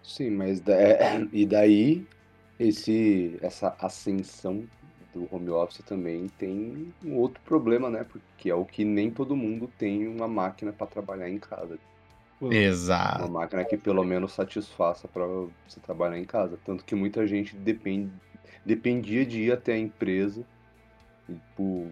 [0.02, 2.08] Sim, mas da- é, e daí
[2.60, 4.64] esse essa ascensão
[5.14, 8.06] do home office também tem um outro problema, né?
[8.06, 11.78] Porque é o que nem todo mundo tem uma máquina para trabalhar em casa.
[12.40, 13.32] Uma Exato.
[13.32, 16.60] máquina que pelo menos satisfaça para você trabalhar em casa.
[16.64, 18.12] Tanto que muita gente depende,
[18.66, 20.46] dependia de ir até a empresa.
[21.28, 21.92] e, Tipo,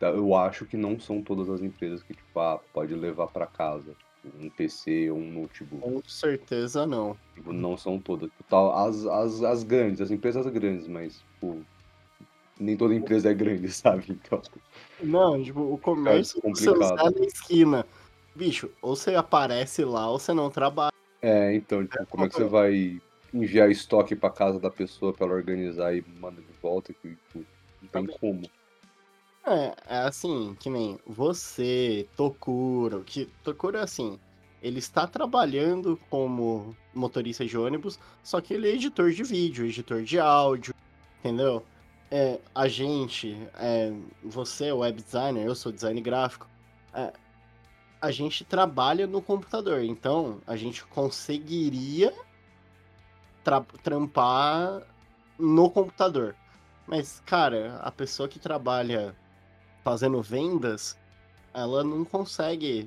[0.00, 3.94] eu acho que não são todas as empresas que, tipo, ah, pode levar para casa
[4.40, 5.82] um PC ou um notebook.
[5.82, 7.16] Com certeza não.
[7.34, 8.30] Tipo, não são todas.
[8.30, 11.64] Tipo, tal, as, as, as grandes, as empresas grandes, mas, tipo,
[12.58, 14.04] nem toda empresa é grande, sabe?
[14.08, 14.40] Então,
[15.02, 17.12] Não, tipo, o comércio do seu complicado.
[17.12, 17.86] Zé na esquina.
[18.34, 20.92] Bicho, ou você aparece lá ou você não trabalha.
[21.22, 23.00] é, então, tipo, como é que você vai
[23.32, 26.92] enviar estoque pra casa da pessoa pra ela organizar e manda de volta?
[26.92, 27.44] Que, tipo,
[27.80, 28.42] não tem como.
[29.46, 34.18] É, é assim, que nem você, Tokuro, que Tokuro é assim,
[34.62, 40.02] ele está trabalhando como motorista de ônibus, só que ele é editor de vídeo, editor
[40.02, 40.74] de áudio,
[41.20, 41.62] entendeu?
[42.10, 43.92] É, a gente, é,
[44.22, 46.48] você é web designer, eu sou design gráfico,
[46.94, 47.12] é,
[48.04, 52.12] a gente trabalha no computador, então a gente conseguiria
[53.42, 54.82] tra- trampar
[55.38, 56.36] no computador.
[56.86, 59.16] Mas, cara, a pessoa que trabalha
[59.82, 60.98] fazendo vendas,
[61.54, 62.86] ela não consegue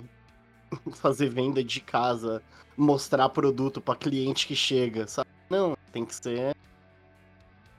[0.94, 2.44] fazer venda de casa,
[2.78, 5.28] mostrar produto para cliente que chega, sabe?
[5.50, 6.56] Não, tem que ser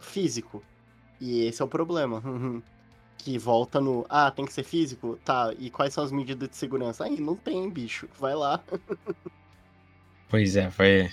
[0.00, 0.60] físico.
[1.20, 2.20] E esse é o problema.
[3.18, 5.18] que volta no, ah, tem que ser físico?
[5.24, 7.04] Tá, e quais são as medidas de segurança?
[7.04, 8.08] Aí, não tem, bicho.
[8.18, 8.62] Vai lá.
[10.28, 11.10] Pois é, foi.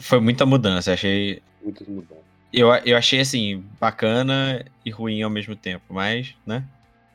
[0.00, 0.92] Foi muita mudança.
[0.92, 1.42] Achei.
[1.62, 2.24] Muitas mudanças.
[2.52, 6.66] Eu, eu achei assim, bacana e ruim ao mesmo tempo, mas, né?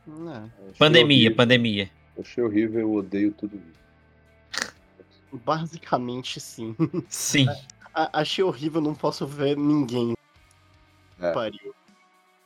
[0.08, 0.12] É.
[0.32, 1.90] Achei Pandemia, horrível- pandemia.
[2.20, 4.72] Achei horrível, eu odeio tudo isso.
[5.46, 6.76] Basicamente, sim.
[7.10, 7.46] Sim.
[7.94, 10.16] A- achei horrível, não posso ver ninguém.
[11.20, 11.32] É.
[11.32, 11.76] Pariu.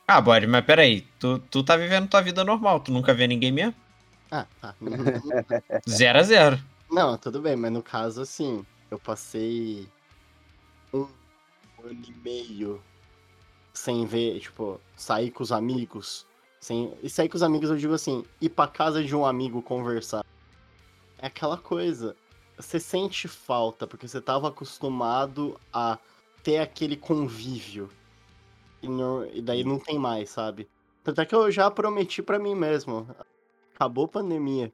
[0.06, 3.52] Ah, Bode, mas peraí, tu, tu tá vivendo tua vida normal, tu nunca vê ninguém
[3.52, 3.74] mesmo?
[4.30, 4.74] Ah, tá.
[5.88, 6.58] Zero a zero.
[6.90, 9.88] Não, tudo bem, mas no caso, assim, eu passei
[10.92, 11.06] um
[11.84, 12.82] ano e meio
[13.72, 16.26] sem ver, tipo, sair com os amigos.
[16.60, 16.92] Sem...
[17.02, 20.24] E sair com os amigos, eu digo assim, ir pra casa de um amigo conversar.
[21.18, 22.16] É aquela coisa.
[22.56, 25.98] Você sente falta, porque você tava acostumado a
[26.42, 27.90] ter aquele convívio.
[28.82, 30.68] E, no- e daí não tem mais, sabe?
[31.04, 33.06] Tanto é que eu já prometi pra mim mesmo.
[33.74, 34.72] Acabou a pandemia.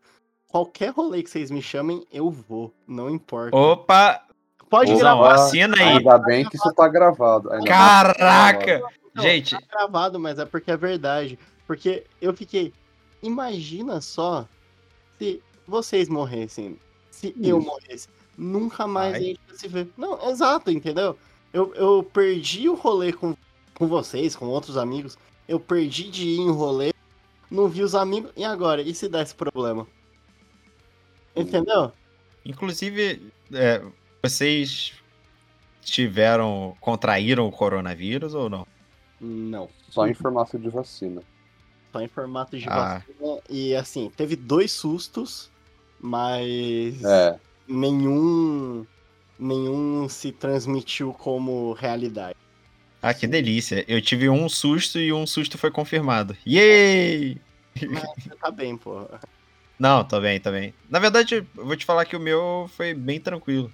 [0.49, 2.73] Qualquer rolê que vocês me chamem, eu vou.
[2.87, 3.57] Não importa.
[3.57, 4.23] Opa!
[4.71, 5.03] Pode Opa.
[5.05, 5.35] Não, gravar.
[5.35, 5.83] assina aí.
[5.99, 7.51] Ainda bem que isso tá gravado.
[7.53, 8.81] Ainda tá Caraca!
[9.15, 11.39] Não, Gente, tá gravado, mas é porque é verdade.
[11.67, 12.73] Porque eu fiquei.
[13.23, 14.47] Imagina só
[15.19, 16.79] se vocês morressem.
[17.11, 18.09] Se eu morresse.
[18.37, 19.21] Nunca mais Ai.
[19.21, 19.89] a gente ia se ver.
[19.97, 21.19] Não, exato, entendeu?
[21.53, 23.35] Eu, eu perdi o rolê com,
[23.79, 25.17] com vocês, com outros amigos.
[25.47, 26.93] Eu perdi de ir em rolê.
[27.51, 28.33] Não vi os amigos.
[28.37, 28.83] E agora?
[28.83, 29.87] E se desse problema?
[31.35, 31.93] Entendeu?
[32.45, 33.83] inclusive, é,
[34.23, 34.95] vocês
[35.83, 38.67] tiveram, contraíram o coronavírus ou não?
[39.21, 39.69] Não.
[39.91, 41.23] Só em formato de vacina.
[41.93, 43.03] Só em formato de Ah.
[43.07, 43.41] vacina.
[43.51, 45.51] E assim, teve dois sustos,
[46.01, 47.39] mas É,
[47.69, 48.87] nenhum
[49.39, 52.37] nenhum se transmitiu como realidade.
[53.09, 53.87] Ah, que delícia.
[53.89, 56.37] Eu tive um susto e um susto foi confirmado.
[56.47, 57.41] Yay!
[57.89, 59.09] Mas você tá bem, pô.
[59.79, 60.75] Não, tô bem, tô bem.
[60.91, 63.73] Na verdade, eu vou te falar que o meu foi bem tranquilo.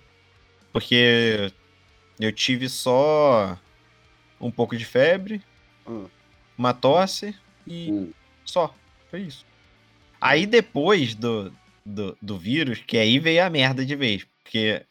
[0.73, 1.51] Porque
[2.21, 3.59] eu tive só
[4.41, 5.43] um pouco de febre,
[5.85, 6.07] Hum.
[6.57, 7.35] uma tosse
[7.67, 8.13] e hum,
[8.45, 8.73] só.
[9.11, 9.45] Foi isso.
[10.21, 11.53] Aí depois do,
[11.85, 14.25] do, do vírus, que aí veio a merda de vez.
[14.45, 14.87] Porque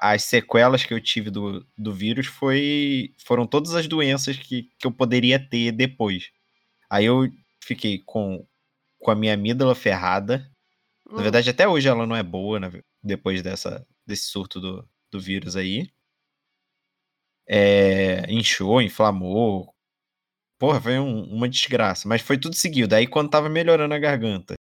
[0.00, 4.86] as sequelas que eu tive do, do vírus foi, foram todas as doenças que, que
[4.86, 6.30] eu poderia ter depois.
[6.90, 7.28] Aí eu
[7.64, 8.46] fiquei com,
[9.00, 10.50] com a minha amígdala ferrada.
[11.16, 12.70] Na Hum, verdade, até hoje ela não é boa, né,
[13.02, 15.90] depois dessa, desse surto do, do vírus aí.
[17.48, 19.72] É, inchou, inflamou.
[20.58, 22.08] Porra, foi um- uma desgraça.
[22.08, 22.94] Mas foi tudo seguido.
[22.94, 24.54] Aí quando tava melhorando a garganta,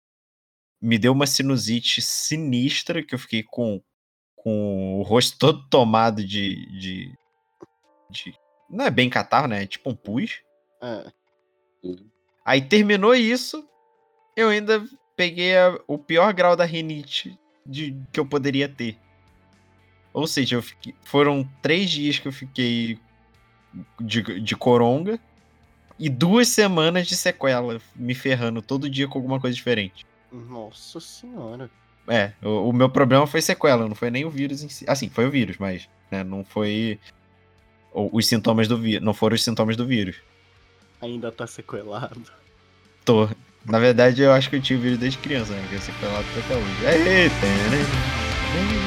[0.83, 3.83] me deu uma sinusite sinistra que eu fiquei com,
[4.45, 7.19] com o rosto todo tomado de, de,
[8.11, 8.39] de-
[8.71, 9.63] Não é bem catarro, né?
[9.65, 10.41] É tipo um pus.
[10.81, 11.11] é.
[12.45, 13.67] Aí terminou isso,
[14.37, 14.85] eu ainda
[15.17, 18.99] peguei a- o pior grau da rinite de, que eu poderia ter.
[20.13, 22.99] Ou seja, eu fiquei- foram três dias que eu fiquei
[23.99, 25.19] de, de coronga
[25.99, 30.05] e duas semanas de sequela, me ferrando todo dia com alguma coisa diferente.
[30.31, 31.71] Nossa senhora.
[32.09, 34.85] É, o, o meu problema foi sequela, não foi nem o vírus em si.
[34.89, 36.99] Assim, foi o vírus, mas né, não foi
[37.93, 39.05] os sintomas do vírus.
[39.05, 40.17] Não foram os sintomas do vírus.
[41.01, 42.23] Ainda tá sequelado.
[43.05, 43.29] Tô.
[43.65, 45.61] Na verdade, eu acho que eu tinha o vírus desde criança, né?
[45.63, 46.87] Porque sequelado até hoje.
[46.87, 48.84] Eita, né?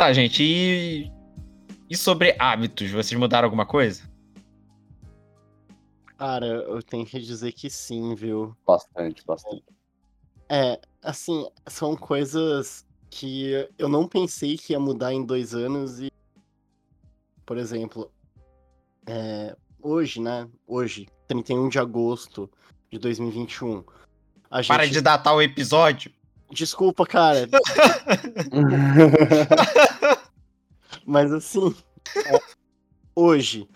[0.00, 1.12] Tá, gente, e.
[1.90, 2.90] E sobre hábitos?
[2.90, 4.02] Vocês mudaram alguma coisa?
[6.16, 8.56] Cara, eu tenho que dizer que sim, viu?
[8.66, 9.62] Bastante, bastante.
[10.48, 16.10] É, assim, são coisas que eu não pensei que ia mudar em dois anos e.
[17.44, 18.10] Por exemplo,
[19.06, 20.48] é, hoje, né?
[20.66, 22.50] Hoje, 31 de agosto
[22.90, 23.84] de 2021.
[24.50, 24.68] A gente...
[24.68, 26.10] Para de datar o episódio.
[26.52, 27.48] Desculpa, cara.
[31.10, 31.74] Mas assim,
[32.24, 32.38] é,
[33.16, 33.68] hoje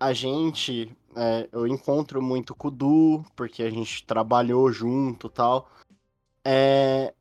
[0.00, 5.30] a gente, é, eu encontro muito com o Du, porque a gente trabalhou junto e
[5.30, 5.70] tal.
[6.42, 7.12] É,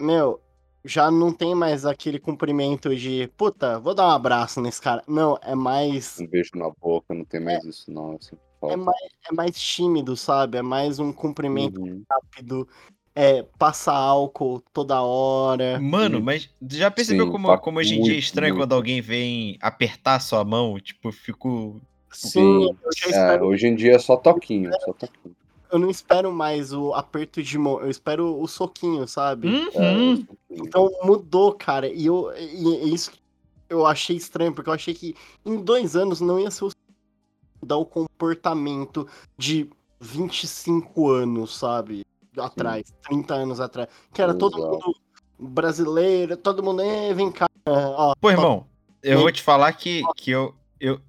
[0.00, 0.40] meu,
[0.82, 5.04] já não tem mais aquele cumprimento de, puta, vou dar um abraço nesse cara.
[5.06, 8.16] Não, é mais, Um beijo na boca, não tem mais isso, não.
[8.16, 8.74] Assim, falta.
[8.74, 10.56] é mais, é mais tímido, sabe?
[10.56, 12.02] É mais um cumprimento Uhum.
[12.10, 12.66] rápido.
[13.18, 15.80] É, passa álcool toda hora.
[15.80, 18.62] Mano, mas já percebeu Sim, como, tá como hoje em dia é estranho muito.
[18.64, 20.78] quando alguém vem apertar sua mão?
[20.78, 21.80] Tipo, eu fico.
[22.12, 25.34] Sim, Sim, eu já É, espero hoje em dia é só toquinho, só toquinho.
[25.72, 29.48] eu não espero mais o aperto de mão, eu espero o soquinho, sabe?
[29.48, 30.14] Uhum.
[30.22, 31.88] É, Então mudou, cara.
[31.88, 33.18] E, eu, e, e isso que
[33.70, 36.70] eu achei estranho, porque eu achei que em dois anos não ia ser o
[37.62, 39.68] mudar o comportamento de
[40.00, 42.04] 25 anos, sabe?
[42.38, 43.88] Atrás, 30 anos atrás.
[44.12, 44.72] Que era todo Exato.
[44.72, 44.96] mundo
[45.38, 47.46] brasileiro, todo mundo, "Eh, vem cá.
[47.66, 48.66] Ó, Pô, irmão,
[49.02, 49.22] eu Sim.
[49.22, 51.00] vou te falar que, que eu, eu,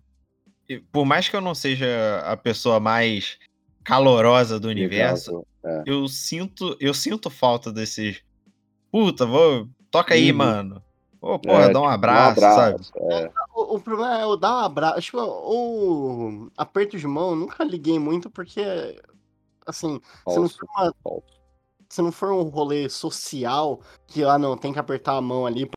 [0.68, 3.38] eu- Por mais que eu não seja a pessoa mais
[3.84, 5.84] calorosa do universo, é.
[5.86, 8.22] eu sinto, eu sinto falta desses.
[8.92, 9.68] Puta, vou.
[9.90, 10.38] Toca aí, Uhum.
[10.38, 10.84] mano.
[11.22, 12.86] Ô, porra, É, dá um tipo, abraço, sabe?
[13.12, 13.32] é.
[13.56, 15.02] O, o problema é eu dar um abraço.
[15.02, 18.62] Tipo, o aperto de mão, eu nunca liguei muito, porque,
[19.68, 21.24] assim, se não Falso, for uma falso.
[21.90, 25.70] se não for um rolê social, que ah não, tem que apertar a mão ali.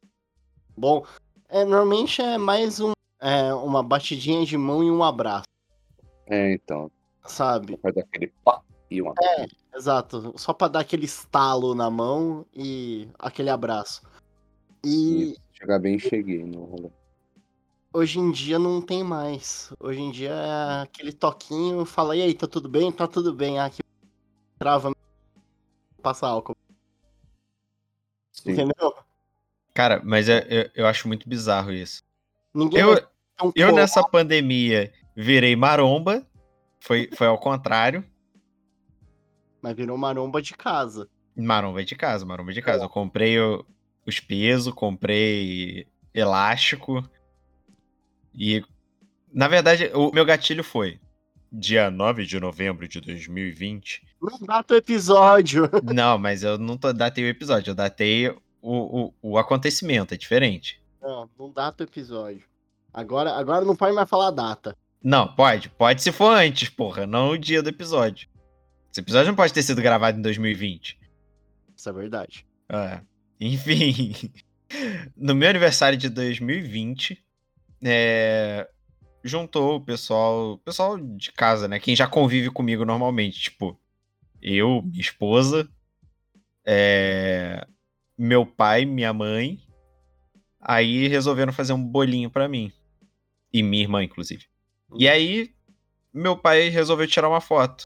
[0.77, 1.05] Bom,
[1.49, 5.45] é, normalmente é mais um, é, uma batidinha de mão e um abraço,
[6.27, 6.91] É, então.
[7.27, 7.79] sabe?
[7.83, 9.13] Faz aquele pá e uma.
[9.75, 10.33] Exato.
[10.37, 14.03] Só pra dar aquele estalo na mão e aquele abraço.
[14.85, 16.91] E Chegar bem, cheguei no rolê.
[17.93, 19.73] Hoje em dia não tem mais.
[19.79, 22.91] Hoje em dia é aquele toquinho, fala, e aí, tá tudo bem?
[22.93, 23.59] Tá tudo bem.
[23.59, 23.83] Ah, aqui
[24.59, 24.95] trava,
[26.03, 26.57] passa álcool.
[28.33, 28.53] Sim.
[28.53, 28.95] Entendeu?
[29.75, 32.03] Cara, mas é- eu, eu acho muito bizarro isso.
[32.55, 32.95] Ninguém Eu,
[33.43, 36.27] um eu nessa pandemia virei maromba.
[36.81, 38.05] Foi, foi ao contrário.
[39.63, 41.09] Mas virou maromba de casa.
[41.37, 42.85] Maromba de casa, maromba de casa.
[42.85, 43.65] Eu comprei o-
[44.07, 47.03] os pesos, comprei elástico.
[48.43, 48.65] E,
[49.31, 50.99] na verdade, o meu gatilho foi
[51.53, 54.03] dia 9 de novembro de 2020.
[54.23, 55.69] Não data o episódio.
[55.95, 60.17] Não, mas eu não tô- datei o episódio, eu datei o, o, o acontecimento, é
[60.17, 60.81] diferente.
[61.03, 62.45] Não, não data o episódio.
[62.93, 64.77] Agora, agora não pode mais falar a data.
[65.03, 65.69] Não, pode.
[65.71, 68.29] Pode se for antes, porra, não o dia do episódio.
[68.91, 70.99] Esse episódio não pode ter sido gravado em 2020.
[71.77, 72.47] Isso é verdade.
[72.71, 73.01] É.
[73.39, 74.15] Enfim.
[75.17, 77.21] No meu aniversário de 2020,
[77.83, 78.69] é,
[79.23, 81.79] juntou o pessoal, pessoal de casa, né?
[81.79, 83.79] Quem já convive comigo normalmente, tipo,
[84.41, 85.69] eu, minha esposa,
[86.65, 87.67] é,
[88.17, 89.59] meu pai, minha mãe.
[90.61, 92.73] Aí resolveram fazer um bolinho pra mim.
[93.53, 94.45] E minha irmã, inclusive.
[94.97, 95.55] E aí,
[96.13, 97.85] meu pai resolveu tirar uma foto.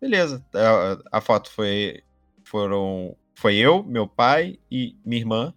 [0.00, 0.44] Beleza.
[0.54, 2.02] A, a foto foi.
[2.44, 3.16] Foram.
[3.34, 5.54] Foi eu, meu pai e minha irmã.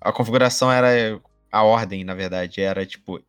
[0.00, 1.20] A configuração era.
[1.50, 3.22] A ordem, na verdade, era tipo.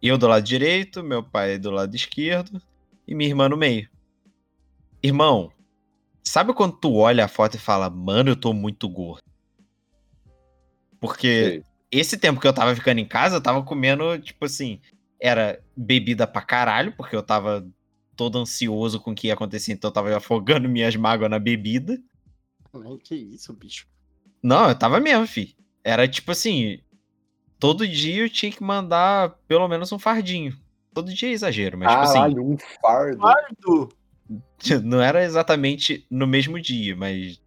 [0.00, 2.60] Eu do lado direito, meu pai do lado esquerdo
[3.06, 3.88] e minha irmã no meio.
[5.02, 5.50] Irmão,
[6.22, 9.22] sabe quando tu olha a foto e fala, mano, eu tô muito gordo?
[11.00, 11.64] Porque Sei.
[11.90, 14.80] esse tempo que eu tava ficando em casa, eu tava comendo, tipo assim,
[15.20, 17.66] era bebida pra caralho, porque eu tava
[18.16, 22.00] todo ansioso com o que ia acontecer, então eu tava afogando minhas mágoas na bebida.
[22.72, 23.86] Ai, que isso, bicho.
[24.42, 25.56] Não, eu tava mesmo, fi.
[25.82, 26.80] Era tipo assim,
[27.64, 30.54] todo dia eu tinha que mandar pelo menos um fardinho.
[30.92, 33.20] Todo dia é exagero, mas tipo assim, Caralho, um fardo.
[33.22, 33.88] Fardo!
[34.84, 37.40] não era exatamente no mesmo dia, mas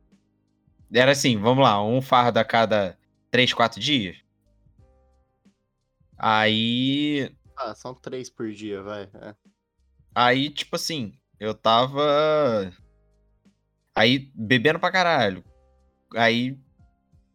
[0.91, 2.97] era assim, vamos lá, um fardo a cada
[3.29, 4.17] três, quatro dias.
[6.17, 9.03] Aí, Ah, são três por dia, vai.
[9.03, 9.35] É.
[10.15, 12.73] aí tipo assim, eu tava
[13.93, 15.43] aí bebendo pra caralho.
[16.15, 16.57] Aí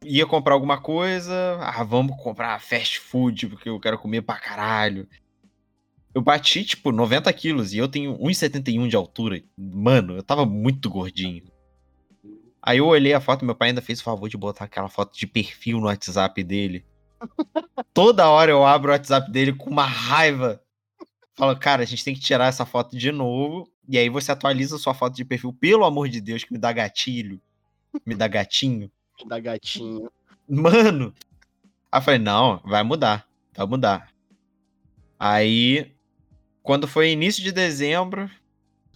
[0.05, 5.09] ia comprar alguma coisa, ah, vamos comprar fast food porque eu quero comer pra caralho.
[6.15, 9.43] Eu bati, tipo, 90 quilos e eu tenho 1,71 de altura.
[9.57, 11.45] Mano, eu tava muito gordinho.
[12.61, 15.19] Aí eu olhei a foto, meu pai ainda fez o favor de botar aquela foto
[15.19, 16.85] de perfil no WhatsApp dele.
[17.95, 20.63] Toda hora eu abro o WhatsApp dele com uma raiva.
[21.35, 23.69] Falo, cara, a gente tem que tirar essa foto de novo.
[23.89, 26.73] E aí você atualiza sua foto de perfil, pelo amor de Deus, que me dá
[26.73, 27.41] gatilho.
[28.07, 28.91] Me dá gatinho.
[29.27, 30.11] Da gatinho.
[30.49, 31.15] Mano!
[31.91, 33.27] Aí eu falei, não, vai mudar.
[33.55, 34.09] Vai mudar.
[35.19, 35.93] Aí,
[36.63, 38.31] quando foi início de dezembro,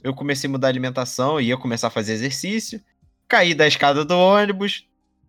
[0.03, 2.81] eu comecei a mudar a alimentação, ia começar a fazer exercício.
[3.29, 4.89] Caí da escada do ônibus,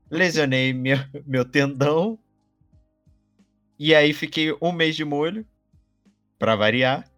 [0.09, 2.17] lesionei meu, meu tendão.
[3.77, 5.45] E aí fiquei um mês de molho,
[6.37, 7.09] pra variar.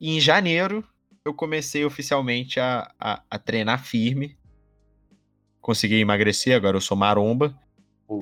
[0.00, 0.84] E em janeiro,
[1.24, 4.36] eu comecei oficialmente a, a, a treinar firme.
[5.66, 7.52] Consegui emagrecer, agora eu sou maromba.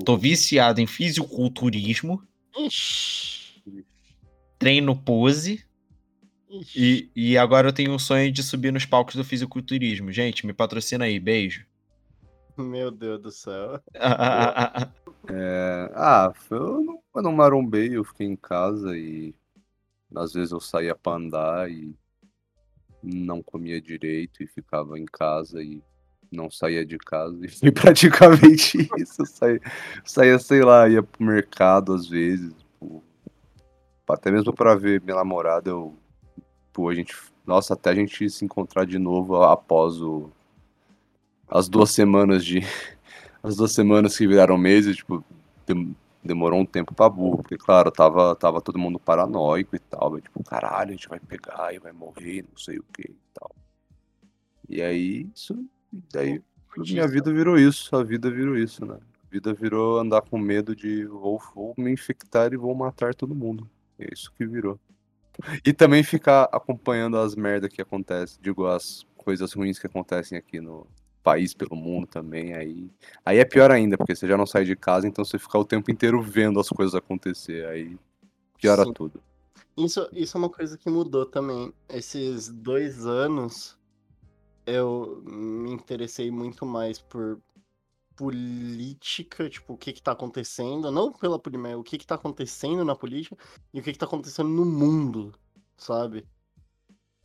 [0.07, 2.26] Tô viciado em fisiculturismo,
[2.57, 3.62] Ixi.
[4.59, 5.62] treino pose
[6.49, 7.11] Ixi.
[7.14, 10.11] e, e agora eu tenho um sonho de subir nos palcos do fisiculturismo.
[10.11, 11.66] Gente, me patrocina aí, beijo.
[12.57, 13.78] Meu Deus do céu.
[15.26, 19.34] É, ah, eu não, eu não marombei, eu fiquei em casa e
[20.14, 21.97] às vezes eu saía pra andar e
[23.03, 25.82] não comia direito e ficava em casa e
[26.30, 29.22] não saía de casa e foi praticamente isso.
[29.22, 29.60] Eu saía,
[30.04, 32.52] saía, sei lá, ia pro mercado às vezes,
[34.08, 35.96] até mesmo pra ver minha namorada, eu,
[36.72, 37.14] pô, a gente,
[37.46, 40.30] nossa, até a gente se encontrar de novo após o,
[41.48, 42.60] as duas semanas de,
[43.42, 45.24] as duas semanas que viraram meses, tipo,
[45.66, 50.10] dem- demorou um tempo pra burro, porque, claro, tava, tava todo mundo paranoico e tal,
[50.10, 53.16] mas, tipo, caralho, a gente vai pegar e vai morrer, não sei o que e
[53.34, 53.50] tal.
[54.68, 55.62] E aí, isso,
[56.12, 56.42] daí,
[56.76, 58.97] minha vida virou isso, a vida virou isso, né?
[58.97, 63.34] A vida virou andar com medo de vou, vou me infectar e vou matar todo
[63.34, 63.68] mundo.
[63.99, 64.78] É isso que virou.
[65.64, 70.61] E também ficar acompanhando as merdas que acontecem, digo, as coisas ruins que acontecem aqui
[70.61, 70.86] no
[71.22, 72.90] país, pelo mundo também, aí
[73.24, 75.64] Aí é pior ainda, porque você já não sai de casa, então você fica o
[75.64, 77.66] tempo inteiro vendo as coisas acontecer.
[77.66, 77.97] Aí
[78.61, 78.92] piora Sim.
[78.92, 79.20] tudo.
[79.76, 81.72] Isso, isso é uma coisa que mudou também.
[81.88, 83.76] Esses dois anos
[84.66, 87.40] eu me interessei muito mais por
[88.16, 92.84] política, tipo, o que que tá acontecendo, não pela política, o que que tá acontecendo
[92.84, 93.36] na política
[93.72, 95.34] e o que que tá acontecendo no mundo,
[95.76, 96.24] sabe?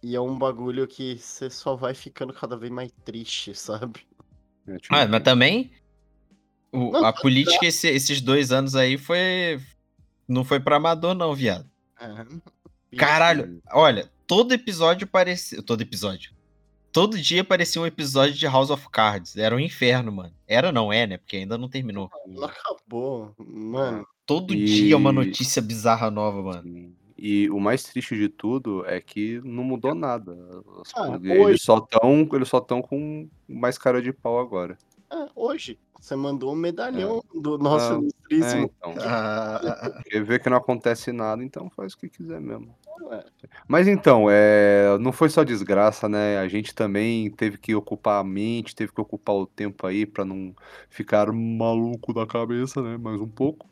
[0.02, 4.06] E é um bagulho que você só vai ficando cada vez mais triste, sabe?
[4.68, 5.72] É, tipo, Ah, mas também
[6.72, 9.60] o- Não, a política esse- esses dois anos aí foi.
[10.28, 11.70] Não foi pra amador, não, viado.
[12.00, 12.96] É.
[12.96, 15.62] Caralho, olha, todo episódio parecia.
[15.62, 16.32] Todo episódio.
[17.00, 19.38] Todo dia parecia um episódio de House of Cards.
[19.38, 20.34] Era um inferno, mano.
[20.46, 21.18] Era, não é, né?
[21.18, 22.10] Porque ainda não terminou.
[22.28, 24.06] Não acabou, mano.
[24.26, 26.64] Todo E- dia uma notícia bizarra nova, mano.
[26.64, 26.94] Sim.
[27.18, 30.38] E o mais triste de tudo é que não mudou nada.
[30.94, 34.78] Ah, hoje- eles só estão eles só tão com mais cara de pau agora.
[35.12, 38.72] É, hoje, você mandou um medalhão do nosso Ah, É, ilustríssimo.
[38.78, 38.94] então.
[39.04, 42.76] Ah, Porque vê que não acontece nada, então faz o que quiser mesmo.
[43.12, 43.26] É.
[43.68, 46.38] Mas então, é, não foi só desgraça, né?
[46.38, 50.24] A gente também teve que ocupar a mente, teve que ocupar o tempo aí pra
[50.24, 50.54] não
[50.90, 52.98] ficar maluco da cabeça, né?
[52.98, 53.68] Mais um pouco.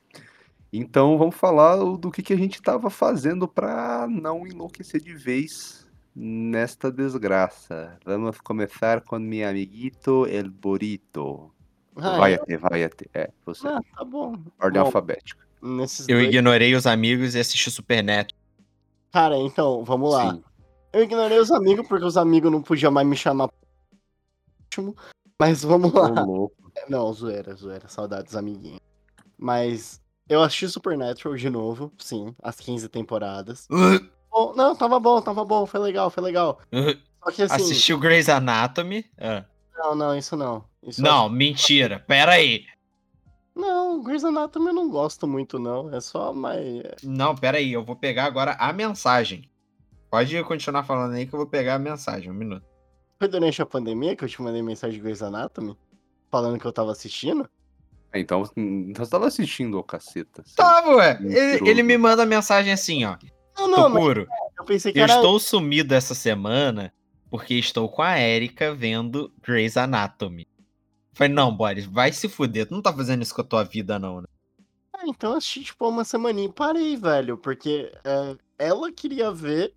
[0.71, 5.86] Então vamos falar do que, que a gente tava fazendo pra não enlouquecer de vez
[6.19, 7.95] nesta desgraça.
[8.03, 11.51] Vamos começar com meu amiguito El Burrito.
[11.95, 12.35] Ah, Vai é?
[12.35, 13.05] até, vai até.
[13.13, 13.67] É, você.
[13.67, 14.35] Ah, tá bom.
[14.59, 15.45] Ordem Bom, alfabética.
[15.61, 16.27] nesses eu dois...
[16.27, 18.33] ignorei os amigos e assisti Super Neto.
[19.11, 20.33] Cara, então, vamos lá.
[20.33, 20.43] Sim.
[20.93, 23.49] Eu ignorei os amigos porque os amigos não podiam mais me chamar.
[24.63, 24.95] último,
[25.39, 26.07] Mas vamos lá.
[26.23, 26.55] louco.
[26.89, 27.87] Não, zoeira, zoeira.
[27.87, 28.79] Saudades, amiguinhos.
[29.37, 33.67] Mas eu assisti Supernatural de novo, sim, as 15 temporadas.
[34.37, 36.59] Bom, não, tava bom, tava bom, foi legal, foi legal.
[37.23, 37.55] Só que assim.
[37.55, 39.03] Assistiu Grey's Anatomy.
[39.17, 39.43] Ah.
[39.75, 40.63] Não, não, isso não.
[40.83, 41.99] Isso Não, mentira.
[42.07, 42.63] Pera aí.
[43.55, 45.91] Não, Grey's Anatomy eu não gosto muito, não.
[45.91, 46.83] É só mais.
[47.03, 47.73] Não, pera aí.
[47.73, 49.49] Eu vou pegar agora a mensagem.
[50.11, 52.29] Pode continuar falando aí que eu vou pegar a mensagem.
[52.29, 52.63] Um minuto.
[53.17, 55.75] Foi durante a pandemia que eu te mandei mensagem de Grey's Anatomy?
[56.29, 57.49] Falando que eu tava assistindo?
[58.13, 60.43] É, Então, hum, você tava assistindo, ô caceta.
[60.43, 60.55] assim.
[60.55, 61.17] Tá, ué.
[61.23, 63.17] Ele, ele me manda mensagem assim, ó.
[63.57, 64.27] Não, não, mas Tokuro,
[64.57, 65.15] eu pensei que Eu era.
[65.15, 66.93] estou sumido essa semana
[67.29, 70.47] porque estou com a Erika vendo Grey's Anatomy.
[71.13, 72.67] Falei, não, Boris, vai se fuder.
[72.67, 74.27] Tu não tá fazendo isso com a tua vida, não, né?
[74.93, 77.37] Ah, então eu assisti, tipo, uma semaninha e parei, velho.
[77.37, 79.73] Porque é, ela queria ver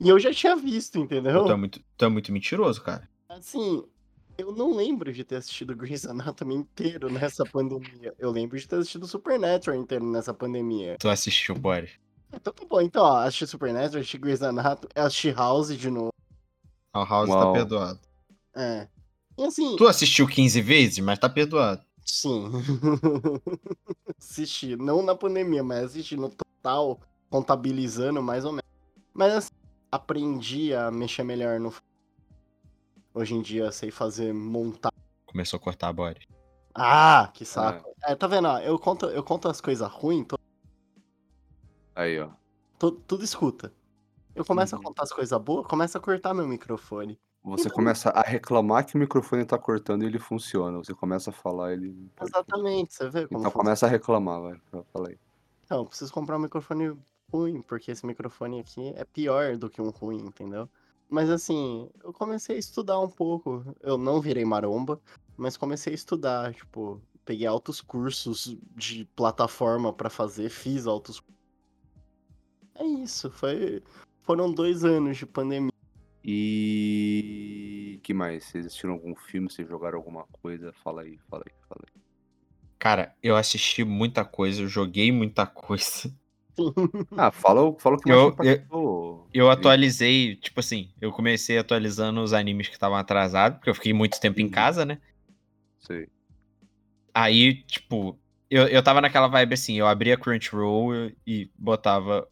[0.00, 1.44] e eu já tinha visto, entendeu?
[1.44, 3.08] Tu é, muito, tu é muito mentiroso, cara.
[3.28, 3.84] Assim,
[4.38, 8.14] eu não lembro de ter assistido Grey's Anatomy inteiro nessa pandemia.
[8.18, 10.96] Eu lembro de ter assistido Supernatural inteiro nessa pandemia.
[10.98, 11.90] Tu assistiu, Boris.
[12.32, 16.12] Então tá bom, então, ó, assisti Supernatural, assisti Grey's Anatomy, assisti House de novo.
[16.94, 17.38] O House Uau.
[17.46, 18.00] tá perdoado.
[18.54, 18.88] É.
[19.36, 21.82] E assim, Tu assistiu 15 vezes, mas tá perdoado.
[22.04, 22.50] sim.
[24.18, 27.00] assisti, não na pandemia, mas assisti no total,
[27.30, 28.64] contabilizando mais ou menos.
[29.14, 29.50] Mas assim,
[29.90, 31.72] aprendi a mexer melhor no.
[33.14, 34.92] Hoje em dia sei fazer montar.
[35.26, 36.24] Começou a cortar a Boris.
[36.74, 37.90] Ah, que saco.
[38.04, 38.46] É, tá vendo?
[38.48, 40.37] ó, eu conto, eu conto as coisas ruins, to-
[41.98, 42.28] Aí, ó.
[42.78, 43.72] tudo escuta.
[44.36, 44.80] Eu começo Uhum.
[44.80, 47.18] a contar as coisas boas, começa a cortar meu microfone.
[47.42, 50.78] Você Então- começa a reclamar que o microfone tá cortando e ele funciona.
[50.78, 52.08] Você começa a falar, ele.
[52.22, 53.52] Exatamente, você vê como Então funciona.
[53.52, 54.60] começa a reclamar, vai.
[54.72, 55.18] Eu falei.
[55.64, 56.96] Então, eu preciso comprar um microfone
[57.32, 60.68] ruim, porque esse microfone aqui é pior do que um ruim, entendeu?
[61.10, 63.64] Mas assim, eu comecei a estudar um pouco.
[63.80, 65.00] Eu não virei maromba,
[65.36, 71.20] mas comecei a estudar, tipo, peguei altos cursos de plataforma pra fazer, fiz altos
[72.78, 73.82] É isso, foi
[74.22, 75.72] foram dois anos de pandemia.
[76.24, 78.00] E.
[78.02, 78.44] que mais?
[78.44, 79.50] Vocês assistiram algum filme?
[79.50, 80.72] Vocês jogaram alguma coisa?
[80.84, 82.02] Fala aí, fala aí, fala aí.
[82.78, 86.12] Cara, eu assisti muita coisa, eu joguei muita coisa.
[87.16, 89.28] Ah, fala, o- fala o que Eu- impactou.
[89.32, 93.92] Eu atualizei, tipo assim, eu comecei atualizando os animes que estavam atrasados, porque eu fiquei
[93.92, 94.50] muito tempo em Uhum.
[94.50, 94.98] casa, né?
[95.78, 96.08] Sei.
[97.14, 98.18] Aí, tipo,
[98.50, 102.26] eu, eu tava naquela vibe assim, eu abria Crunchyroll e botava.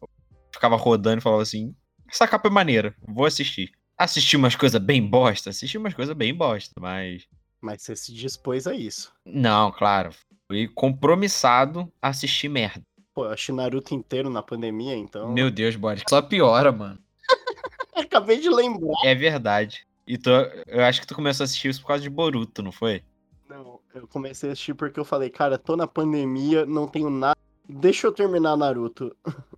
[0.57, 1.75] Ficava rodando e falava assim:
[2.09, 3.71] essa capa é maneira, vou assistir.
[3.95, 7.27] Assisti umas coisas bem bosta, assisti umas coisas bem bosta, mas.
[7.61, 9.13] Mas você se dispôs a isso.
[9.23, 10.09] Não, claro.
[10.47, 12.81] Fui compromissado a assistir merda.
[13.13, 15.31] Pô, eu achei Naruto inteiro na pandemia, então.
[15.31, 16.01] Meu Deus, Boris.
[16.09, 16.97] Só piora, mano.
[17.95, 18.95] Acabei de lembrar.
[19.03, 19.85] É verdade.
[20.07, 20.31] E tu,
[20.65, 23.03] eu acho que tu começou a assistir isso por causa de Boruto, não foi?
[23.47, 27.37] Não, eu comecei a assistir porque eu falei, cara, tô na pandemia, não tenho nada.
[27.69, 29.15] Deixa eu terminar Naruto.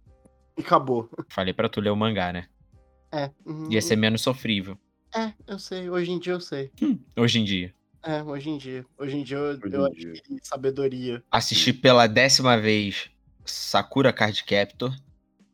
[0.59, 1.09] e acabou.
[1.29, 2.47] Falei pra tu ler o mangá, né?
[3.11, 3.31] É.
[3.45, 4.77] uhum, Ia ser menos sofrível.
[5.15, 6.71] É, eu sei, hoje em dia eu sei.
[7.17, 7.73] Hoje em dia.
[8.03, 8.85] É, hoje em dia.
[8.97, 10.11] Hoje em dia eu, Hoje eu dia.
[10.11, 11.23] adquiri sabedoria.
[11.31, 13.09] Assisti pela décima vez
[13.43, 14.95] Sakura Card Captor.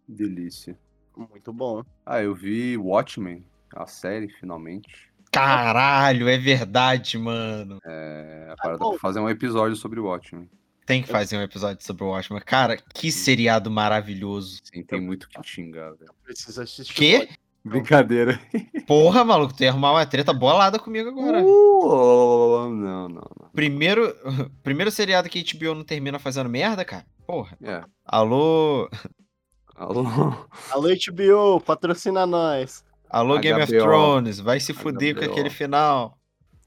[0.08, 0.78] Delícia.
[1.16, 1.82] Muito bom.
[2.06, 5.10] Ah, eu vi Watchmen, a série, finalmente.
[5.32, 7.80] Caralho, é verdade, mano.
[7.86, 8.92] É, a parada bom.
[8.92, 10.50] pra fazer um episódio sobre Watchmen.
[10.86, 12.42] Tem que fazer um episódio sobre o Watchmen.
[12.46, 14.60] Cara, que seriado maravilhoso.
[14.64, 16.12] Sim, tem muito que xingar, velho.
[16.24, 16.94] Preciso assistir.
[16.94, 17.30] Quê?
[17.64, 18.40] Brincadeira.
[18.86, 21.42] Porra, maluco, tu ia arrumar uma treta bolada comigo agora.
[21.44, 23.50] Uh, não, não, não.
[23.52, 24.16] Primeiro,
[24.62, 27.06] primeiro seriado que a HBO não termina fazendo merda, cara.
[27.26, 27.58] Porra.
[27.64, 27.82] É.
[28.06, 28.88] Alô,
[29.76, 30.06] Alô?
[30.72, 32.86] Alô, HBO, patrocina nós.
[33.10, 33.72] alô Game of.
[33.72, 35.32] Thrones, vai se fuder com HBO.
[35.32, 36.18] aquele final.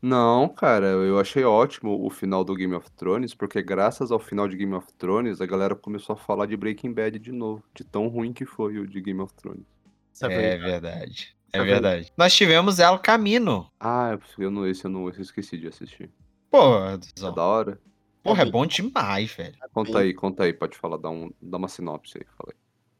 [0.01, 4.47] Não, cara, eu achei ótimo o final do Game of Thrones, porque graças ao final
[4.47, 7.83] de Game of Thrones, a galera começou a falar de Breaking Bad de novo, de
[7.83, 9.67] tão ruim que foi o de Game of Thrones.
[10.13, 11.37] Isso é É verdade.
[11.53, 12.13] É É verdade.
[12.17, 13.71] Nós tivemos El Camino.
[13.81, 16.11] Ah, eu não, esse eu não, esse eu esqueci de assistir.
[16.51, 17.81] Porra, É da hora?
[18.23, 19.57] Porra, é bom demais, velho.
[19.73, 22.57] Conta aí, conta aí, pode falar, dá, um, dá uma sinopse aí, fala aí.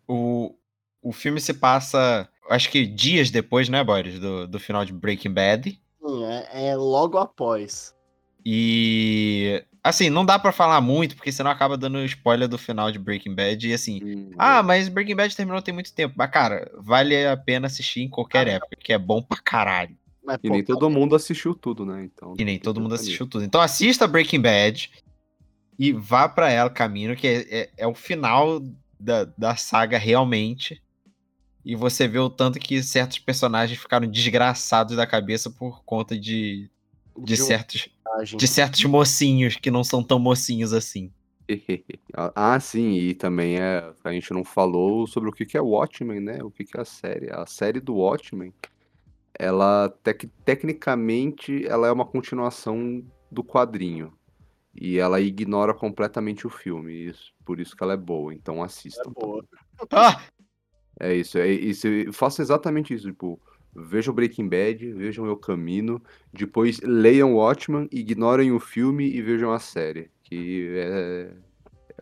[0.07, 0.57] O,
[1.03, 5.33] o filme se passa, acho que dias depois, né, Boris, do, do final de Breaking
[5.33, 5.81] Bad.
[6.09, 7.95] Sim, é, é logo após.
[8.45, 9.63] E.
[9.83, 13.35] Assim, não dá pra falar muito, porque senão acaba dando spoiler do final de Breaking
[13.35, 13.69] Bad.
[13.69, 14.01] E assim.
[14.03, 16.15] Hum, Ah, mas Breaking Bad terminou tem muito tempo.
[16.17, 19.97] Mas, cara, vale a pena assistir em qualquer época, que é bom pra caralho.
[20.25, 22.05] Mas, E pô, nem todo mundo assistiu tudo, né?
[22.05, 23.45] Então, E nem todo mundo assistiu tudo.
[23.45, 24.91] Então assista Breaking Bad
[25.79, 28.61] e vá pra ela caminho, que é, é, é o final
[28.99, 30.83] da, da saga realmente.
[31.69, 36.71] E você vê o tanto que certos personagens ficaram desgraçados da cabeça por conta de,
[37.15, 37.91] de, de certos,
[38.39, 41.13] de certos mocinhos que não são tão mocinhos assim.
[42.35, 46.21] Ah, sim, e também é, a gente não falou sobre o que que é Watchmen,
[46.21, 46.43] né?
[46.43, 47.31] O que que é a série.
[47.31, 48.53] A série do Watchmen,
[49.39, 54.13] ela tec- tecnicamente ela é uma continuação do quadrinho.
[54.75, 59.11] E ela ignora completamente o filme, isso, por isso que ela é boa, então assistam.
[59.11, 59.45] É boa.
[59.93, 60.23] Ah!
[61.01, 61.87] É isso, é isso.
[62.41, 63.41] Exatamente isso, tipo,
[63.75, 69.59] vejam Breaking Bad, vejam El Camino, depois leiam Watchmen, ignorem o filme e vejam a
[69.59, 71.31] série, que é,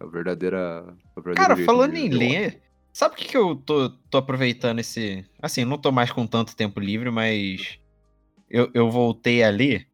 [0.01, 0.83] é a verdadeira,
[1.15, 4.79] o verdadeiro Cara, jeito falando em ler, Sabe o que, que eu tô, tô aproveitando
[4.79, 5.23] esse.
[5.43, 7.79] Assim, não tô mais com tanto tempo livre, mas.
[8.49, 9.87] Eu, eu voltei a ler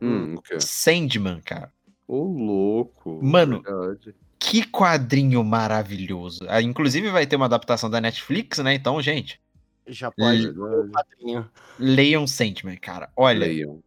[0.00, 0.60] Hum, o quê?
[0.60, 1.72] Sandman, cara.
[2.06, 3.20] Ô, louco.
[3.22, 3.62] Mano.
[3.62, 4.14] verdade.
[4.48, 6.46] Que quadrinho maravilhoso.
[6.48, 8.74] Ah, inclusive vai ter uma adaptação da Netflix, né?
[8.74, 9.40] Então, gente,
[9.88, 10.58] Já pode Verdade.
[10.60, 11.50] o padrinho.
[11.80, 13.10] leiam Sandman, cara.
[13.16, 13.82] Olha, Leiam.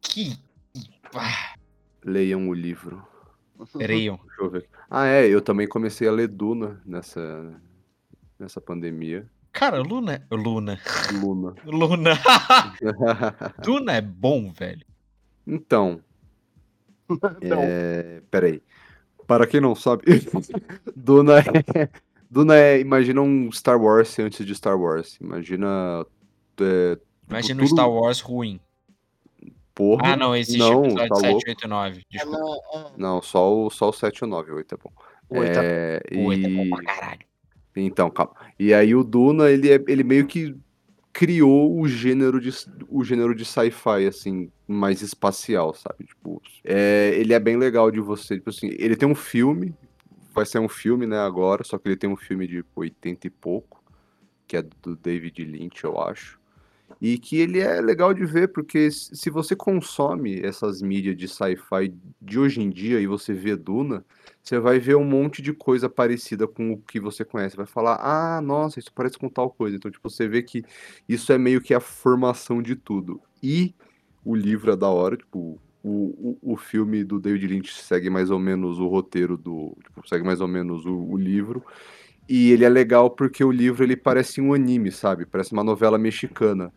[0.00, 0.38] que.
[1.12, 1.54] Ah,
[2.04, 3.04] Leiam o livro.
[3.74, 4.20] leiam.
[4.24, 4.58] Deixa eu ver.
[4.58, 4.68] aqui.
[4.88, 7.52] Ah, é, eu também comecei a ler Duna nessa,
[8.38, 9.28] nessa pandemia.
[9.52, 10.24] Cara, Luna.
[10.30, 10.78] Luna.
[11.12, 11.54] Luna.
[11.66, 12.12] Luna.
[13.66, 14.86] Luna é bom, velho.
[15.44, 16.00] então,
[17.08, 17.58] Não.
[17.62, 18.22] é...
[18.30, 18.62] peraí.
[19.26, 20.02] Para quem não sabe,
[20.94, 21.88] Duna é...
[22.30, 25.16] Duna é, imagina um Star Wars antes de Star Wars.
[25.20, 26.04] Imagina,
[26.60, 26.98] é,
[27.30, 28.58] Imagina um tudo- Star Wars ruim.
[29.74, 30.02] porra.
[30.12, 31.48] Ah, não, existe não, episódio tá 7, louco.
[31.48, 31.98] 8 e 9.
[32.12, 32.68] É Desculpa.
[32.74, 34.92] é- Não, só o, só o 7 e o 9, o 8 é bom.
[35.30, 37.20] o oito é- É, O 8 é bom e- pra caralho.
[37.76, 38.34] Então, calma.
[38.58, 40.56] E aí o Duna, ele, é, ele meio que
[41.14, 42.50] criou o gênero de,
[42.88, 46.04] o gênero de sci-fi, assim, mais espacial, sabe?
[46.04, 49.72] Tipo, é, ele é bem legal de você, tipo assim, ele tem um filme,
[50.34, 53.30] vai ser um filme, né, agora, só que ele tem um filme de 80 e
[53.30, 53.80] pouco,
[54.44, 56.36] que é do David Lynch, eu acho.
[57.00, 61.92] E que ele é legal de ver, porque se você consome essas mídias de sci-fi
[62.20, 64.04] de hoje em dia e você vê Duna,
[64.42, 67.56] você vai ver um monte de coisa parecida com o que você conhece.
[67.56, 69.76] Vai falar, ah, nossa, isso parece com tal coisa.
[69.76, 70.64] Então, tipo, você vê que
[71.08, 73.20] isso é meio que a formação de tudo.
[73.42, 73.74] E
[74.24, 78.30] o livro é da hora, tipo, o, o, o filme do David Lynch segue mais
[78.30, 79.76] ou menos o roteiro do.
[79.84, 81.62] Tipo, segue mais ou menos o, o livro.
[82.28, 85.26] E ele é legal porque o livro ele parece um anime, sabe?
[85.26, 86.72] Parece uma novela mexicana.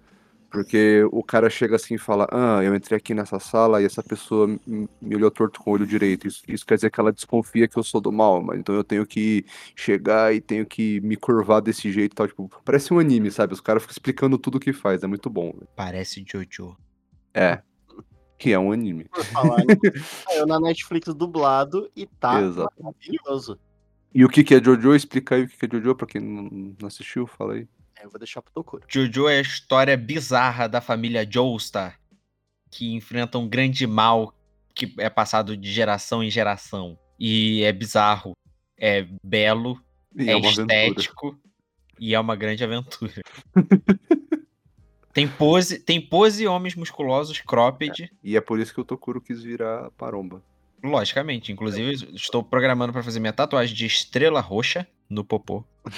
[0.49, 4.01] Porque o cara chega assim e fala: Ah, eu entrei aqui nessa sala e essa
[4.01, 6.25] pessoa me olhou torto com o olho direito.
[6.25, 8.83] Isso, isso quer dizer que ela desconfia que eu sou do mal, mas então eu
[8.83, 9.45] tenho que
[9.75, 12.27] chegar e tenho que me curvar desse jeito e tal.
[12.27, 13.53] Tipo, parece um anime, sabe?
[13.53, 15.51] Os caras ficam explicando tudo o que faz, é muito bom.
[15.51, 15.67] velho.
[15.75, 16.77] Parece Jojo.
[17.33, 17.61] É.
[18.37, 19.05] Que é um anime.
[19.05, 19.79] Por falar nisso,
[20.29, 22.71] saiu na Netflix dublado e tá Exato.
[22.79, 23.59] maravilhoso.
[24.17, 24.95] E o que, que é Jojo?
[24.95, 27.67] Explica aí o que, que é Jojo pra quem não assistiu, fala aí.
[27.95, 28.83] É, Eu vou deixar pro Tokuro.
[28.87, 31.99] Jojo é a história bizarra da família Joestar,
[32.71, 34.33] que enfrenta um grande mal
[34.73, 36.97] que é passado de geração em geração.
[37.19, 38.31] E é bizarro,
[38.75, 39.79] é belo,
[40.15, 40.63] E é, aventura.
[40.63, 41.39] estético
[41.99, 43.21] e é uma grande aventura.
[45.13, 49.43] tem pose, tem pose homens musculosos cropped, E é por isso que o Tokuro quis
[49.43, 50.41] virar paromba.
[50.83, 51.51] Logicamente.
[51.51, 55.63] Inclusive, estou programando para fazer minha tatuagem de estrela roxa no popô.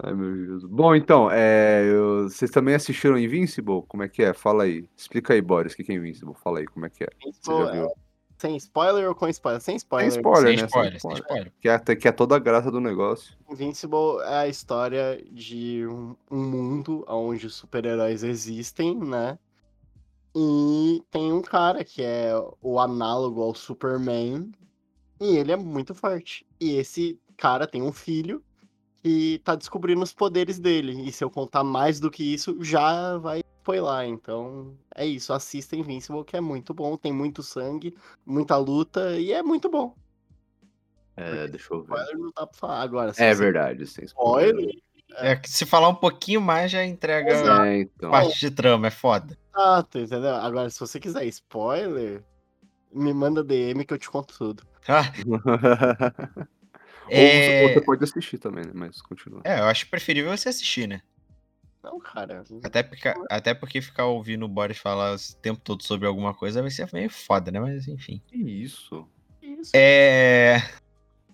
[0.00, 0.64] Ai, meu Deus.
[0.64, 3.82] Bom, então, é, eu- vocês também assistiram Invincible?
[3.88, 4.32] Como é que é?
[4.32, 4.84] Fala aí.
[4.96, 6.34] Explica aí, Boris, o que é Invincible?
[6.42, 7.08] Fala aí, como é que é?
[7.24, 7.88] Você já viu?
[8.38, 9.60] Sem spoiler ou com spoiler?
[9.60, 10.12] Sem spoiler.
[10.12, 10.66] Sem spoiler, sem né?
[10.66, 11.52] spoiler, sem spoiler.
[11.60, 13.34] Que é, que é toda a graça do negócio.
[13.50, 19.36] Invincible é a história de um, um mundo onde os super-heróis existem, né?
[20.34, 24.50] E tem um cara que é o análogo ao Superman.
[25.20, 26.46] E ele é muito forte.
[26.60, 28.42] E esse cara tem um filho
[29.02, 31.08] que tá descobrindo os poderes dele.
[31.08, 34.08] E se eu contar mais do que isso, já vai spoiler.
[34.08, 35.32] Então é isso.
[35.32, 36.96] Assista Invincible, que é muito bom.
[36.96, 39.94] Tem muito sangue, muita luta e é muito bom.
[41.16, 41.94] É, deixa eu ver.
[41.94, 43.12] Spoiler não dá pra falar agora.
[43.16, 44.50] É verdade, sem spoiler.
[44.50, 44.82] Spoiler.
[45.16, 47.62] É que se falar um pouquinho mais já entrega Exato.
[47.62, 48.10] É, então.
[48.10, 49.36] parte de trama, é foda.
[49.56, 50.34] Exato, entendeu?
[50.36, 52.22] Agora, se você quiser spoiler,
[52.92, 54.62] me manda DM que eu te conto tudo.
[54.86, 55.12] Ah,
[57.10, 57.72] Ou é...
[57.72, 58.72] você pode assistir também, né?
[58.74, 59.40] Mas continua.
[59.44, 61.00] é, eu acho preferível você assistir, né?
[61.82, 62.44] Não, cara.
[62.62, 66.60] Até porque, até porque ficar ouvindo o Boris falar o tempo todo sobre alguma coisa
[66.60, 67.60] vai ser meio foda, né?
[67.60, 68.20] Mas enfim.
[68.26, 69.08] Que isso?
[69.40, 69.72] Isso.
[69.74, 70.56] É.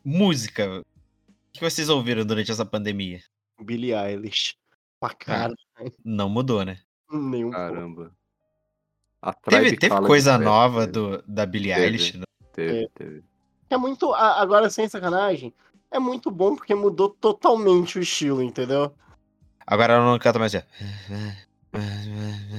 [0.05, 0.81] Música.
[0.81, 0.85] O
[1.53, 3.21] que vocês ouviram durante essa pandemia?
[3.63, 4.57] Billie Eilish.
[5.01, 5.55] Pra cara,
[6.05, 6.79] Não mudou, né?
[7.13, 7.57] nenhum pouco.
[7.67, 8.17] Caramba.
[9.21, 11.85] A Teve, teve coisa nova do, da Billie Teve.
[11.85, 12.17] Eilish.
[12.17, 12.25] né?
[12.53, 13.25] Teve, teve.
[13.69, 14.15] É muito.
[14.15, 15.53] Agora, sem sacanagem,
[15.91, 18.95] é muito bom porque mudou totalmente o estilo, entendeu?
[19.67, 20.55] Agora ela não canta mais.
[20.55, 20.67] é.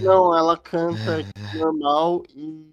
[0.01, 1.25] Não, ela canta
[1.55, 2.71] normal e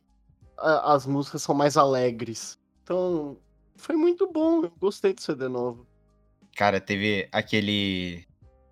[0.56, 2.58] as músicas são mais alegres.
[2.82, 3.36] Então,
[3.76, 4.64] foi muito bom.
[4.64, 5.86] Eu gostei do CD novo.
[6.56, 8.24] Cara, teve aquele.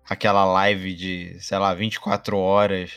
[0.09, 2.91] Aquela live de, sei lá, 24 horas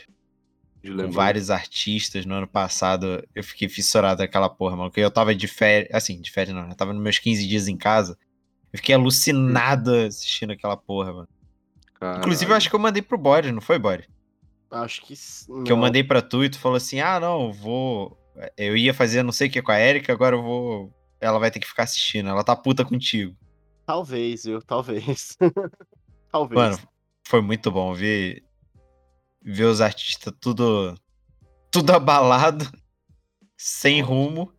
[1.05, 3.23] com vários artistas no ano passado.
[3.33, 4.89] Eu fiquei fissurado naquela porra, mano.
[4.89, 5.89] Porque eu tava de férias.
[5.93, 8.17] Assim, de férias não, eu tava nos meus 15 dias em casa.
[8.73, 11.29] Eu fiquei alucinado assistindo aquela porra, mano.
[12.17, 14.05] Inclusive, eu acho que eu mandei pro Boris, não foi, Boris?
[14.69, 15.13] Acho que.
[15.13, 18.17] s- Que eu mandei pra tu e tu falou assim: ah, não, eu vou.
[18.57, 20.93] Eu ia fazer não sei o que com a Erika, agora eu vou.
[21.21, 22.27] Ela vai ter que ficar assistindo.
[22.27, 23.33] Ela tá puta contigo.
[23.85, 24.61] Talvez, viu?
[24.61, 25.37] Talvez.
[26.31, 26.59] Talvez.
[26.61, 26.77] Mano,
[27.27, 28.43] foi muito bom ver,
[29.41, 30.95] ver os artistas tudo,
[31.71, 32.65] tudo abalado,
[33.57, 34.51] sem rumo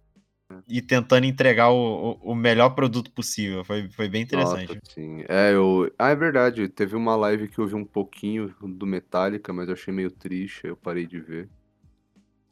[0.68, 3.64] e tentando entregar o, o, o melhor produto possível.
[3.64, 4.68] Foi, foi bem interessante.
[4.74, 5.24] Nossa, sim.
[5.29, 5.93] É, eu...
[5.99, 6.68] Ah, é verdade.
[6.68, 10.61] Teve uma live que eu vi um pouquinho do Metallica, mas eu achei meio triste,
[10.64, 11.49] aí eu parei de ver.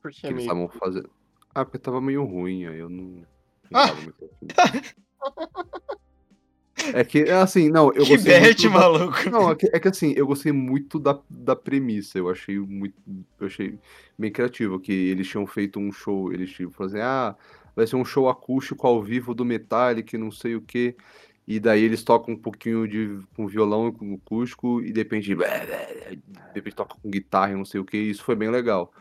[0.02, 1.08] Porque Que eles meio- estavam fazendo.
[1.54, 3.24] Ah, porque tava meio ruim, aí eu não.
[3.70, 3.86] não Ah!
[6.92, 9.30] É que, assim, não, eu que gostei bet, muito da- maluco.
[9.30, 12.18] Não, é que, é que assim, eu gostei muito da, da premissa.
[12.18, 12.94] Eu achei muito.
[13.40, 13.78] Eu achei
[14.18, 14.78] bem criativo.
[14.78, 16.32] Que eles tinham feito um show.
[16.32, 17.36] Eles tinham falado assim: ah,
[17.74, 20.96] vai ser um show acústico ao vivo do Metallica, e não sei o quê.
[21.46, 25.34] E daí eles tocam um pouquinho de com violão e com acústico, e de repente.
[25.34, 27.98] De repente toca com guitarra e não sei o quê.
[27.98, 28.92] E isso foi bem legal.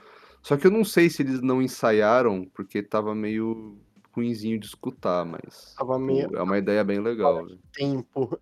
[0.41, 3.77] Só que eu não sei se eles não ensaiaram, porque tava meio
[4.13, 5.73] ruinzinho de escutar, mas.
[5.77, 7.45] Tava meio- É uma ideia bem legal.
[7.45, 7.55] né?
[7.73, 8.39] tempo.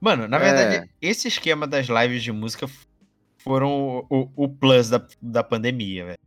[0.00, 0.40] Mano, na É.
[0.40, 2.66] verdade, esse esquema das lives de música
[3.38, 6.18] foram o, o- o plus da, da pandemia, velho.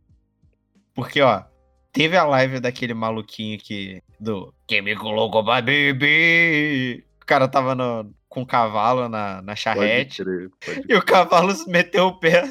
[0.94, 1.42] Porque, ó,
[1.90, 4.02] teve a live daquele maluquinho que.
[4.20, 4.52] Do.
[4.66, 7.04] Quem me colocou pra beber?
[7.22, 10.22] O cara tava no, com o cavalo na, na Pode charrete.
[10.22, 12.42] crer, pode E o cavalo se meteu o pé.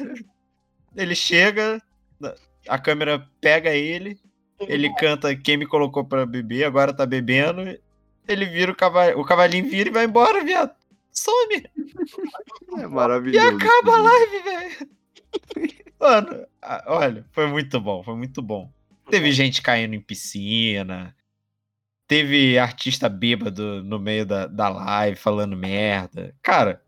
[0.96, 1.82] Ele chega,
[2.68, 4.20] a câmera pega ele,
[4.68, 7.78] ele canta Quem me colocou pra beber, agora tá bebendo.
[8.28, 10.72] Ele vira o cavalinho, o cavalinho vira e vai embora, viado.
[11.12, 11.68] Some
[12.78, 13.47] É e maravilhoso.
[13.47, 14.89] acaba a esse live, velho.
[15.99, 16.47] Mano,
[16.88, 18.72] olha, foi muito bom, foi muito bom.
[19.09, 21.16] Teve gente caindo em piscina.
[22.07, 26.34] Teve artista bêbado no meio da, da live falando merda.
[26.41, 26.82] Cara,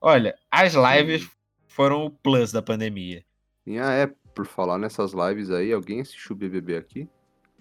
[0.00, 1.28] olha, as lives
[1.68, 3.24] foram o plus da pandemia.
[3.66, 7.08] E, ah, é, por falar nessas lives aí, alguém assistiu o BBB aqui?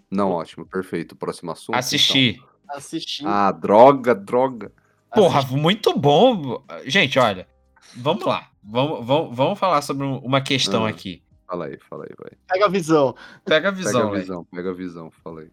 [0.09, 1.15] Não, ótimo, perfeito.
[1.15, 1.75] Próximo assunto.
[1.75, 2.41] Assisti.
[2.69, 3.21] Assisti.
[3.23, 3.33] então.
[3.33, 4.71] Ah, droga, droga.
[5.13, 6.63] Porra, muito bom.
[6.85, 7.47] Gente, olha,
[7.95, 8.49] vamos lá.
[8.63, 10.89] Vamos, vamos, vamos falar sobre um- uma questão Ah.
[10.89, 11.21] aqui.
[11.47, 12.31] Fala aí, fala aí, vai.
[12.47, 13.13] Pega a visão.
[13.45, 14.21] Pega a Pega visão, a velho.
[14.21, 15.49] visão, pega a visão, fala aí.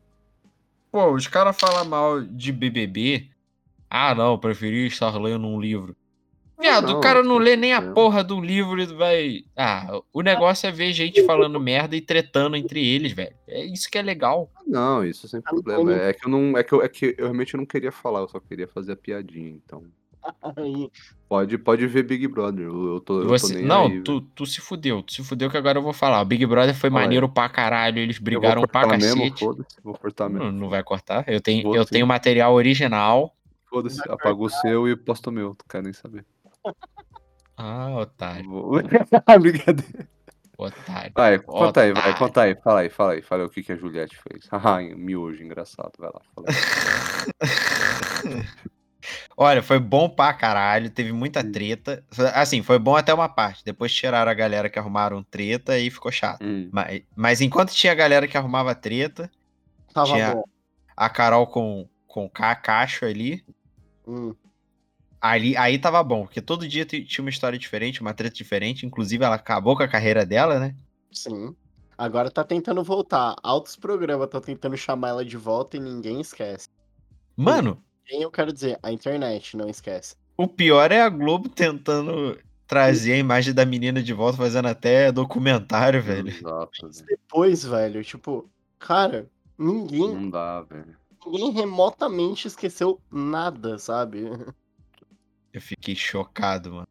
[0.90, 3.28] Pô, os caras falam mal de BBB.
[3.90, 5.96] Ah, não, preferi estar lendo um livro.
[6.60, 9.40] Viado, não, o cara não lê nem a porra do livro e vai.
[9.56, 13.34] Ah, o negócio é ver gente falando merda e tretando entre eles, velho.
[13.48, 14.50] É isso que é legal.
[14.56, 15.84] Ah, Não, isso sem não, problema.
[15.84, 15.92] não.
[15.92, 16.56] É que eu não.
[16.58, 18.96] É que eu, é que eu realmente não queria falar, eu só queria fazer a
[18.96, 19.48] piadinha.
[19.50, 19.82] Então.
[21.28, 22.66] Pode, pode ver Big Brother.
[22.66, 23.54] Eu, tô, eu tô Você...
[23.54, 25.02] nem Não, aí, tu, tu se fudeu.
[25.02, 26.20] Tu se fudeu que agora eu vou falar.
[26.20, 26.94] O Big Brother foi aí.
[26.94, 27.98] maneiro pra caralho.
[27.98, 29.40] Eles brigaram pra mesmo, cacete.
[29.44, 30.52] foda-se, vou cortar Não, mesmo.
[30.60, 31.24] não vai cortar.
[31.26, 31.90] Eu tenho, Vou eu sim.
[31.92, 33.34] tenho material original.
[33.68, 36.24] Foda-se, apaga o seu e posta o meu, não quero nem saber.
[37.56, 38.48] Ah, otário.
[38.48, 38.80] Vou...
[39.40, 40.08] Brincadeira.
[40.56, 41.12] Otário.
[41.14, 42.18] Vai, conta aí, vai, Otário.
[42.18, 44.46] conta aí, fala aí, fala aí, fala aí o que, que a Juliette fez.
[44.52, 46.54] Haha, miojo, engraçado, vai lá, fala aí.
[49.36, 51.50] Olha, foi bom pra caralho, teve muita Hum.
[51.50, 52.04] treta.
[52.34, 53.64] Assim, foi bom até uma parte.
[53.64, 56.42] Depois tiraram a galera que arrumaram treta e ficou chato.
[56.44, 59.30] Hum, Mas, mas enquanto tinha a galera que arrumava treta,
[59.94, 60.44] tava Tinha- bom.
[60.94, 63.42] a Carol com, com K, Cacho ali,
[64.06, 64.34] Hum,
[65.20, 68.86] ali, aí tava bom, porque todo dia ti- tinha uma história diferente, uma treta diferente.
[68.86, 70.76] Inclusive, ela acabou com a carreira dela, né?
[71.12, 71.54] sim.
[71.98, 73.36] Agora tá tentando voltar.
[73.42, 76.66] Altos programas tá tentando chamar ela de volta e ninguém esquece.
[77.36, 78.78] Mano, Quem eu quero dizer?
[78.82, 80.16] A internet não esquece.
[80.36, 85.12] o pior é a Globo tentando trazer a imagem da menina de volta, fazendo até
[85.12, 86.28] documentário, velho.
[86.28, 87.06] Exato, velho.
[87.06, 90.96] Depois, velho, tipo, cara, ninguém, Não dá, velho.
[91.26, 94.22] ninguém remotamente esqueceu nada, sabe?
[95.52, 96.86] Eu fiquei chocado, mano.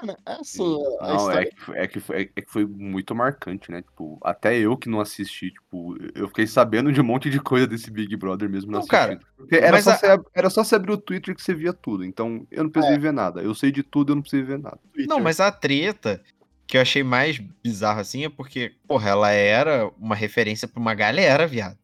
[0.00, 3.14] Mano, é assim, Não, história é que, foi- é, que foi, é que foi muito
[3.14, 3.82] marcante, né?
[3.82, 7.66] Tipo, até eu que não assisti, tipo, eu fiquei sabendo de um monte de coisa
[7.66, 9.54] desse Big Brother mesmo não Não, cara, assistindo.
[9.54, 12.04] Era só, a- você, era só você abrir o Twitter que você via tudo.
[12.04, 13.42] Então, eu não precisei ver nada.
[13.42, 14.78] Eu sei de tudo, eu não precisei ver nada.
[15.06, 16.22] Não, mas a treta
[16.66, 20.94] que eu achei mais bizarro assim é porque, porra, ela era uma referência pra uma
[20.94, 21.76] galera, viado.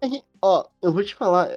[0.00, 1.48] É que, Ó, eu vou te falar.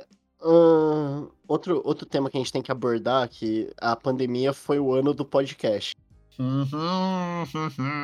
[1.47, 5.13] Outro, outro tema que a gente tem que abordar, que a pandemia foi o ano
[5.13, 5.95] do podcast.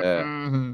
[0.03, 0.23] É.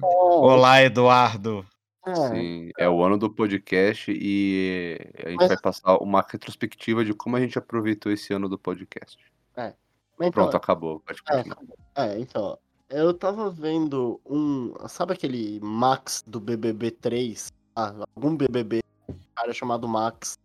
[0.01, 1.66] Olá, Eduardo.
[2.07, 7.03] É, Sim, é o ano do podcast e a gente Mas- vai passar uma retrospectiva
[7.03, 9.18] de como a gente aproveitou esse ano do podcast.
[9.55, 9.74] mas
[10.20, 10.99] então, Pronto, acabou.
[10.99, 12.59] Pode é, é, então,
[12.89, 14.72] eu tava vendo um.
[14.88, 17.51] Sabe aquele Max do BBB 3?
[17.76, 20.38] Ah, algum BBB, um cara chamado Max.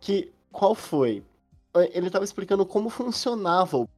[0.00, 0.32] Que.
[0.50, 1.22] Qual foi?
[1.92, 3.88] Ele tava explicando como funcionava o.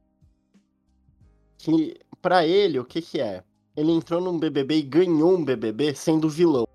[1.57, 3.43] Que, pra ele, o que que é?
[3.75, 6.67] Ele entrou num BBB e ganhou um BBB sendo vilão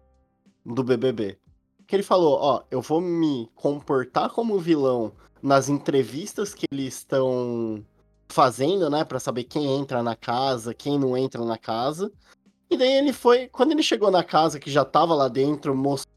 [0.64, 1.38] do BBB.
[1.86, 5.12] que ele falou, ó, eu vou me comportar como vilão
[5.42, 7.84] nas entrevistas que eles estão
[8.28, 12.10] fazendo, né, Pra saber quem entra na casa, quem não entra na casa.
[12.68, 16.15] E daí ele foi, quando ele chegou na casa que já tava lá dentro, mostrou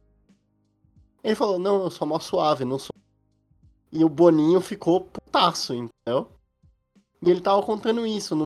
[1.23, 2.93] ele falou, não, eu sou mó suave, não sou.
[3.91, 6.31] E o Boninho ficou putaço, entendeu?
[7.21, 8.35] E ele tava contando isso.
[8.35, 8.43] No...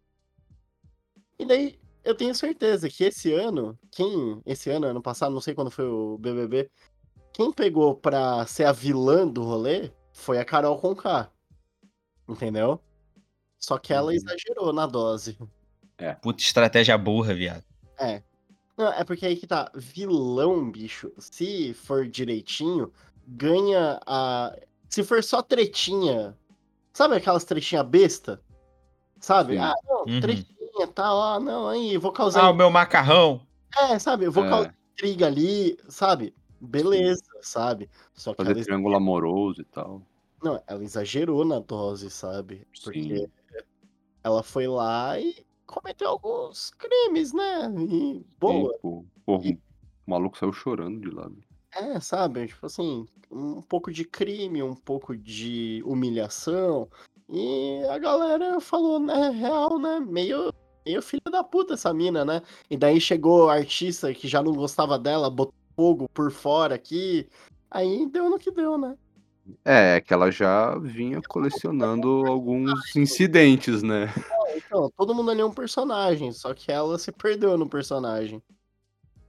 [1.38, 4.42] E daí, eu tenho certeza que esse ano, quem.
[4.46, 6.70] Esse ano, ano passado, não sei quando foi o BBB,
[7.34, 11.30] quem pegou pra ser a vilã do rolê foi a Carol Conká.
[12.28, 12.80] Entendeu?
[13.60, 14.14] Só que ela Uhum.
[14.14, 15.38] exagerou na dose.
[16.22, 17.64] Puta estratégia burra, viado.
[17.98, 18.24] É.
[18.78, 19.72] Não, é porque aí que tá.
[19.76, 22.92] Vilão, bicho, se for direitinho,
[23.28, 24.56] ganha a.
[24.90, 26.38] Se for só tretinha.
[26.94, 28.42] Sabe aquelas tretinha besta?
[29.20, 29.54] Sabe?
[29.54, 29.60] Sim.
[29.60, 30.20] Ah, não, Uhum.
[30.20, 32.42] tretinha, tá, ó, não, aí, vou causar.
[32.46, 33.42] Ah, o meu macarrão.
[33.78, 34.26] É, sabe?
[34.26, 34.50] Eu vou É.
[34.50, 36.36] causar intriga ali, sabe?
[36.62, 37.90] Beleza, sabe?
[38.14, 40.02] Só que ela, Fazer ex- triângulo amoroso e tal.
[40.44, 42.68] não, ela exagerou na dose, sabe?
[42.84, 43.28] Porque Sim.
[44.24, 45.44] ela foi lá e
[45.74, 47.74] cometeu alguns crimes, né?
[47.90, 48.74] E boa.
[48.74, 49.06] Sim.
[49.26, 49.56] Porra, o
[50.06, 51.30] maluco saiu chorando de lá.
[51.76, 52.48] É, sabe?
[52.48, 56.88] Tipo assim, um pouco de crime, um pouco de humilhação.
[57.28, 60.00] E a galera falou, né, real, né?
[60.00, 60.54] Meio,
[60.86, 62.42] meio filha da puta essa mina, né?
[62.70, 67.28] E daí chegou artista que já não gostava dela, botou fogo por fora aqui.
[67.72, 68.96] Aí deu no que deu, né?
[69.66, 74.08] É, que ela já vinha colecionando alguns incidentes, né?
[74.56, 78.42] Então, todo mundo ali é um personagem, só que ela se perdeu no personagem.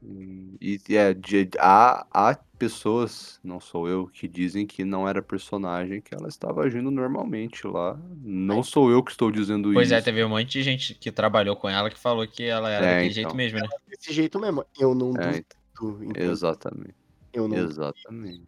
[0.02, 5.22] Hum, E é, de- há, há pessoas, não sou eu, que dizem que não era
[5.22, 7.98] personagem, que ela estava agindo normalmente lá.
[8.22, 9.94] Não sou eu que estou dizendo Pois isso.
[9.94, 12.86] é, teve um monte de gente que trabalhou com ela que falou que ela era
[12.86, 13.14] É, daquele então.
[13.14, 13.68] jeito mesmo, né?
[13.88, 14.64] Desse jeito mesmo.
[14.78, 15.42] Eu não É,
[15.80, 16.10] duvido.
[16.10, 16.32] entendeu?
[16.32, 16.94] exatamente.
[17.32, 18.46] Eu não Exatamente.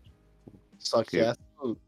[0.79, 1.41] Só que é assim,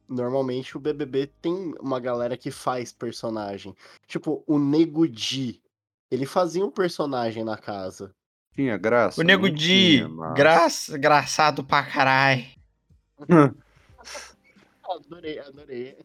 [0.09, 3.75] normalmente o BBB tem uma galera que faz personagem.
[4.07, 5.61] Tipo, o Nego Di,
[6.11, 8.11] ele fazia um personagem na casa.
[8.55, 9.21] Tinha graça?
[9.21, 12.45] O Nego Di, mas- graça, engraçado pra caralho.
[14.89, 15.99] Adorei, adorei.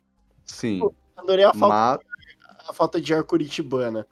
[0.45, 0.81] Sim,
[1.15, 4.05] Adorei a falta, mas a falta de ar curitibana.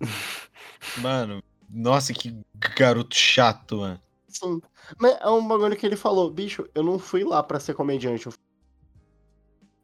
[1.00, 2.36] Mano, nossa, que
[2.76, 4.00] garoto chato, mano.
[4.28, 4.60] Sim.
[4.98, 8.26] Mas é um bagulho que ele falou, bicho, eu não fui lá pra ser comediante.
[8.26, 8.40] eu fui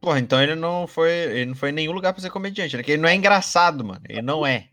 [0.01, 1.11] Porra, então ele não foi.
[1.11, 2.75] Ele não foi em nenhum lugar pra ser comediante.
[2.75, 4.01] Ele, ele não é engraçado, mano.
[4.09, 4.69] Ele não é.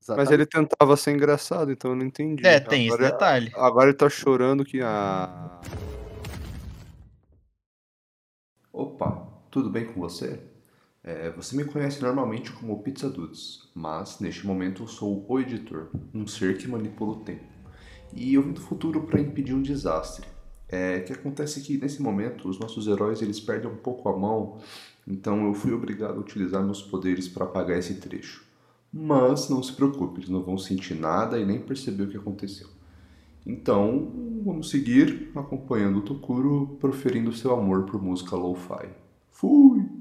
[0.00, 2.44] Mas exatamente- ele tentava ser engraçado, então eu não entendi.
[2.44, 3.52] É, tem esse agora, detalhe.
[3.54, 4.80] agora ele tá chorando que.
[4.82, 5.60] Ah...
[8.72, 10.40] Opa, tudo bem com você?
[11.04, 15.90] É, você me conhece normalmente como Pizza Dudes, mas neste momento eu sou o editor,
[16.14, 17.44] um ser que manipula o tempo.
[18.12, 20.26] E eu vim do futuro para impedir um desastre.
[20.74, 24.56] É que acontece que nesse momento os nossos heróis eles perdem um pouco a mão,
[25.06, 28.42] então eu fui obrigado a utilizar meus poderes para apagar esse trecho.
[28.90, 32.68] Mas não se preocupe, eles não vão sentir nada e nem perceber o que aconteceu.
[33.44, 34.10] Então,
[34.42, 38.88] vamos seguir acompanhando o Tokuro proferindo seu amor por música lo-fi.
[39.30, 39.91] Fui!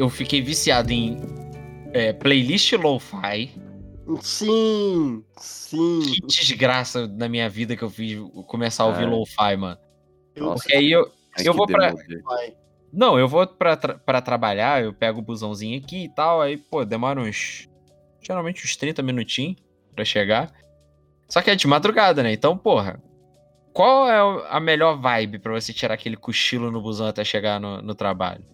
[0.00, 1.18] Eu fiquei viciado em
[1.92, 3.50] é, playlist lo-fi.
[4.22, 6.00] Sim, sim.
[6.00, 9.06] Que desgraça na minha vida que eu fiz começar a ouvir É.
[9.06, 9.78] lo-fi, mano.
[10.36, 10.62] Nossa.
[10.62, 11.02] Porque aí eu.
[11.38, 12.54] Ai, Eu vou pra- demônio.
[12.92, 16.56] Não, eu vou pra, tra pra trabalhar, eu pego o busãozinho aqui e tal, aí,
[16.56, 17.68] pô, demora uns.
[18.20, 19.56] Geralmente uns 30 minutinhos
[19.94, 20.50] pra chegar.
[21.28, 22.32] Só que é de madrugada, né?
[22.32, 23.00] Então, porra.
[23.72, 27.80] Qual é a melhor vibe pra você tirar aquele cochilo no busão até chegar no,
[27.80, 28.44] no trabalho?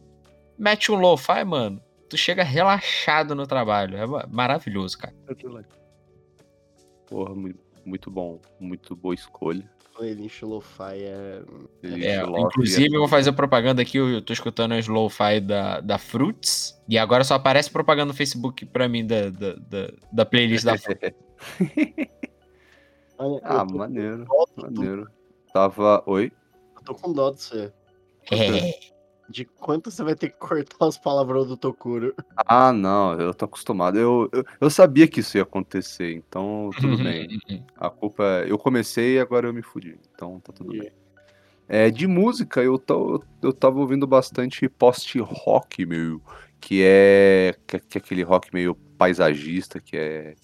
[0.59, 1.81] Mete um lo-fi, mano.
[2.09, 3.97] Tu chega relaxado no trabalho.
[3.97, 5.15] É ma- maravilhoso, cara.
[7.07, 8.41] Porra, muito, muito bom.
[8.61, 9.69] Muito boa escolha.
[9.97, 11.43] Playlist lo-fi é.
[11.83, 13.97] Ele É, coloca- inclusive, eu vou fazer propaganda aqui.
[13.99, 16.81] Eu tô escutando as lo-fi da, da Fruits.
[16.89, 20.77] E agora só aparece propaganda no Facebook pra mim da, da, da, da playlist da
[20.79, 21.13] Fruits.
[23.43, 24.27] Ah, tô, maneiro,
[24.57, 25.11] maneiro.
[25.51, 26.03] Tava.
[26.07, 26.31] Oi?
[26.77, 27.73] eu tô com dó de você.
[28.31, 28.79] É.
[29.29, 32.15] De quanto você vai ter que cortar os palavrões do Tokuro.
[32.37, 33.99] Ah, não, eu tô acostumado.
[33.99, 37.41] Eu, eu, eu sabia que isso ia acontecer, então tudo bem.
[37.77, 38.51] A culpa é.
[38.51, 39.99] Eu comecei e agora eu me fudi.
[40.15, 40.93] Então tá tudo bem.
[41.69, 46.23] É, de música, eu, tô, eu tava ouvindo bastante post-rock, meu.
[46.61, 47.81] Que é, que é.
[47.81, 50.35] que é aquele rock meio paisagista, que é.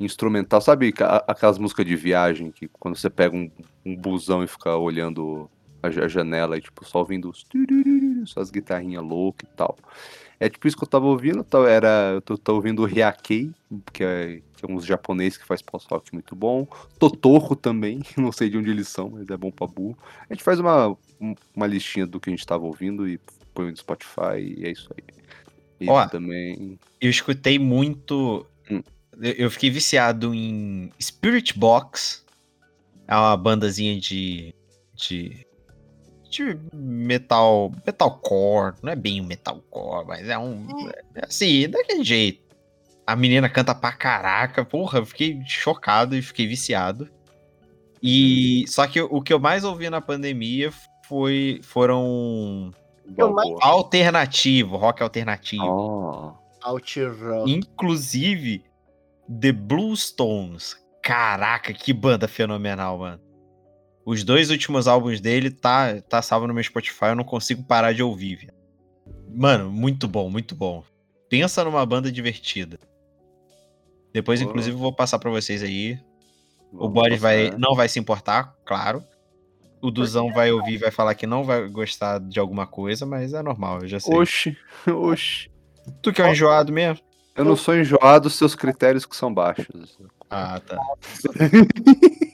[0.00, 0.60] instrumental.
[0.60, 0.92] Sabe
[1.28, 3.48] aquelas músicas de viagem que quando você pega um,
[3.86, 5.48] um busão e fica olhando
[5.82, 9.76] a, ja- janela e tipo, só ouvindo os turururu, só as guitarrinhas loucas e tal.
[10.38, 13.50] É tipo isso que eu tava ouvindo, tá- era, eu tô, tô ouvindo o Hyakei,
[13.92, 16.66] que é, que é uns japoneses que faz post-rock muito bom.
[16.98, 19.98] Totoro também, não sei de onde eles são, mas é bom pra burro.
[20.28, 23.20] A gente faz uma, um- uma listinha do que a gente tava ouvindo e
[23.52, 25.04] põe no Spotify e é isso aí.
[25.80, 26.06] E Ó.
[26.08, 26.78] também...
[27.00, 28.46] Eu escutei muito.
[28.70, 28.82] Hum.
[29.20, 32.24] Eu eu fiquei viciado em Spirit Box.
[33.08, 34.54] É uma bandazinha de.
[34.94, 35.46] de.
[36.30, 37.72] De metal.
[37.84, 38.74] metalcore.
[38.82, 40.66] Não é bem um metalcore, mas é um.
[41.14, 42.48] É assim, daquele jeito.
[43.06, 44.64] A menina canta pra caraca.
[44.64, 47.10] Porra, eu fiquei chocado e fiquei viciado.
[48.02, 48.64] E.
[48.68, 50.72] Só que o que eu mais ouvi na pandemia
[51.06, 52.70] foi, foram.
[53.06, 53.58] Mais-.
[53.60, 56.38] Alternativo, rock alternativo.
[56.62, 57.50] Outrock.
[57.50, 58.64] Inclusive,
[59.40, 60.76] The Bluestones.
[61.02, 63.29] Caraca, que banda fenomenal, mano.
[64.04, 67.92] Os dois últimos álbuns dele tá, tá salvo no meu Spotify, eu não consigo parar
[67.92, 68.52] de ouvir, velho.
[69.32, 70.82] Mano, muito bom, muito bom.
[71.28, 72.78] Pensa numa banda divertida.
[74.12, 74.48] Depois, Pô.
[74.48, 75.98] inclusive, eu vou passar pra vocês aí.
[76.72, 79.04] O Vamos Boris vai, não vai se importar, claro.
[79.80, 83.32] O Duzão vai ouvir e vai falar que não vai gostar de alguma coisa, mas
[83.32, 84.14] é normal, eu já sei.
[84.14, 85.50] Oxi, oxi.
[86.02, 87.04] Tu que é um enjoado mesmo?
[87.34, 89.98] Eu não sou enjoado, seus critérios que são baixos.
[90.28, 90.76] Ah, tá.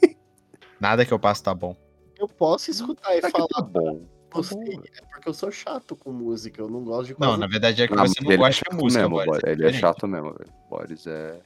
[0.81, 1.77] Nada que eu passo tá bom.
[2.19, 4.01] Eu posso escutar e Tá falar tá bom.
[4.31, 4.63] Tá você, bom.
[4.85, 7.83] é porque eu sou chato com música, eu não gosto de Não, quase na verdade
[7.83, 9.43] é que Ah, você não ele é gosta de chato música, mesmo, Boris, Boris.
[9.45, 9.81] Ele é diferente.
[9.81, 10.53] chato mesmo, velho.
[10.69, 11.41] Boris é.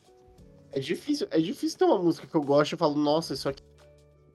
[0.72, 3.62] É difícil, é difícil ter uma música que eu gosto e falo, nossa, isso aqui,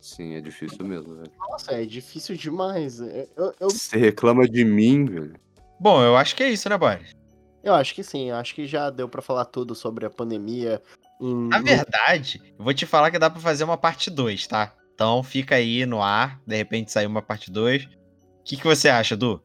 [0.02, 1.32] Sim, é difícil mesmo, velho.
[1.50, 3.02] nossa, é difícil demais.
[3.02, 5.34] É, Eu, eu, Você reclama de mim, velho.
[5.80, 7.12] Bom, eu acho que é isso, né, Boris?
[7.64, 10.80] eu acho que sim, eu acho que já deu pra falar tudo sobre a pandemia.
[11.20, 14.76] Em, Na verdade, eu vou te falar que dá pra fazer uma parte 2, tá?
[14.96, 17.86] Então fica aí no ar, de repente sair uma parte 2.
[17.86, 17.90] O
[18.44, 19.44] que, que você acha, Du?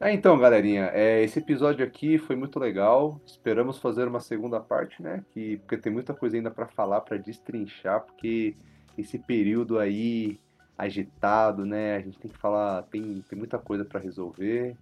[0.00, 3.20] É, então, galerinha, é, esse episódio aqui foi muito legal.
[3.26, 5.22] Esperamos fazer uma segunda parte, né?
[5.30, 8.56] Que, porque tem muita coisa ainda pra falar, pra destrinchar, porque
[8.96, 10.40] esse período aí
[10.78, 11.96] agitado, né?
[11.96, 14.74] A gente tem que falar, tem, tem muita coisa pra resolver.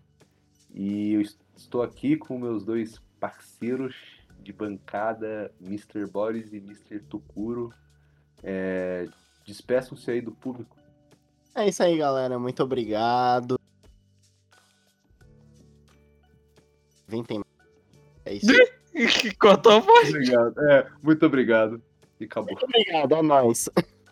[0.72, 3.96] E eu es- estou aqui com meus dois parceiros
[4.40, 6.06] de bancada, Mr.
[6.06, 7.00] Boris e Mr.
[7.00, 7.72] Tukuro.
[8.44, 9.08] É,
[9.48, 10.76] Despeçam-se aí do público.
[11.54, 12.38] É isso aí, galera.
[12.38, 13.58] Muito obrigado.
[17.06, 17.42] Vem tem.
[18.26, 18.46] É isso.
[18.52, 19.34] aí.
[19.36, 20.10] Cortou a voz.
[20.10, 20.60] Obrigado.
[20.70, 21.82] É, muito obrigado.
[22.20, 22.50] E acabou.
[22.52, 23.70] Muito obrigado, é nóis.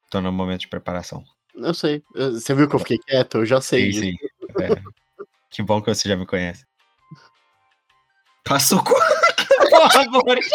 [0.10, 1.24] Tô no momento de preparação.
[1.54, 2.02] Eu sei.
[2.16, 3.40] Você viu que eu fiquei quieto?
[3.40, 3.92] Eu já sei.
[3.94, 4.16] Sim, sim.
[4.60, 4.70] É.
[5.52, 6.66] Que bom que você já me conhece.
[8.46, 10.50] Porra, Boris.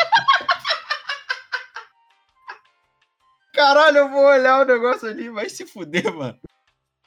[3.53, 6.41] Caralho, eu vou olhar o negócio ali, vai se fuder, mano.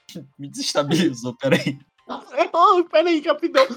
[0.37, 1.79] Me desestabilizou, peraí.
[2.07, 3.67] Oh, peraí, rapidão.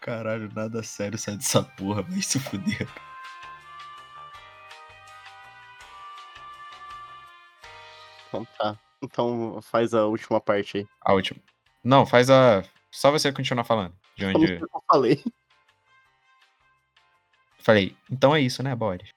[0.00, 2.86] Caralho, nada sério sai dessa porra, vai se fuder.
[8.28, 8.78] Então tá.
[9.02, 10.86] Então faz a última parte aí.
[11.00, 11.40] A última.
[11.82, 12.62] Não, faz a.
[12.90, 13.94] Só você continuar falando.
[14.16, 14.54] De onde.
[14.54, 15.24] Eu falei.
[17.60, 17.96] Falei.
[18.10, 19.13] Então é isso, né, Boris?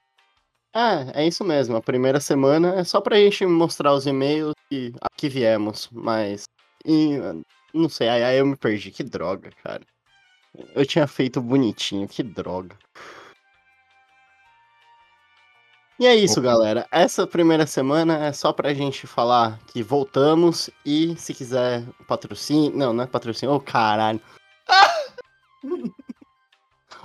[0.74, 1.76] Ah, é isso mesmo.
[1.76, 6.44] A primeira semana é só pra gente mostrar os e-mails e aqui viemos, mas.
[6.84, 7.16] E,
[7.74, 8.90] não sei, aí, aí eu me perdi.
[8.90, 9.82] Que droga, cara.
[10.74, 12.76] Eu tinha feito bonitinho, que droga.
[16.00, 16.48] E é isso, Opa.
[16.50, 16.86] galera.
[16.92, 22.76] Essa primeira semana é só pra gente falar que voltamos e se quiser patrocínio.
[22.76, 23.54] Não, não é patrocínio.
[23.54, 24.20] Ô, caralho.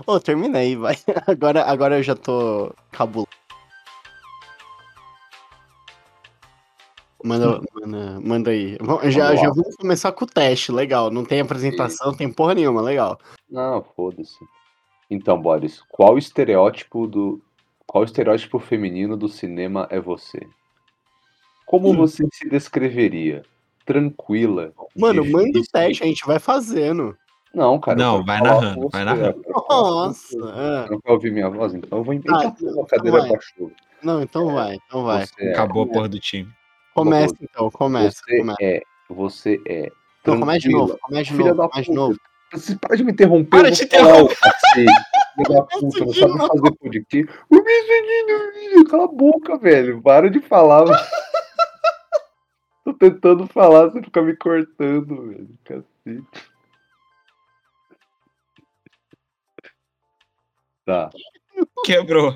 [0.06, 0.96] Ô, termina aí, vai.
[1.28, 3.30] Agora, agora eu já tô cabulando.
[7.24, 8.78] Manda, manda, manda aí.
[9.10, 11.10] Já, Vamos já vamos começar com o teste, legal.
[11.10, 13.18] Não tem apresentação, não tem porra nenhuma, legal.
[13.50, 14.38] Não, foda-se.
[15.10, 17.42] Então, Boris, qual estereótipo do.
[17.88, 20.40] Qual estereótipo feminino do cinema é você?
[21.66, 21.96] Como Hum.
[21.98, 23.44] você se descreveria?
[23.86, 24.72] Tranquila.
[24.98, 25.72] Mano, manda o difícil?
[25.72, 27.16] teste, a gente vai fazendo.
[27.54, 27.98] Não, cara.
[27.98, 29.44] Não, vai narrando, com vai você, narrando.
[29.44, 30.38] com Nossa.
[30.40, 30.50] você.
[30.88, 30.90] é.
[30.90, 31.74] Não quer ouvir minha voz?
[31.74, 33.30] Então eu vou inventar Ah, uma cadeira vai.
[33.30, 33.72] pra chuva.
[34.02, 35.26] Não, então vai, então vai.
[35.28, 36.50] Você é, Acabou a porra do time.
[36.94, 38.22] Começa então, começa.
[38.26, 38.58] você começa.
[38.62, 39.92] é, você é.
[40.26, 42.20] Não, começa de novo, começa de novo, começa de novo.
[42.52, 43.50] Você para de me interromper.
[43.50, 43.78] Para de.
[43.88, 44.04] Filha
[45.50, 47.40] da puta, não sabe fazer podcast.
[47.50, 50.02] O menino, cala a boca, velho.
[50.02, 50.86] Para de falar.
[52.86, 55.50] Tô tentando falar, você fica me cortando, velho.
[55.64, 56.54] Cacete.
[60.86, 61.10] Tá.
[61.86, 62.36] Quebrou.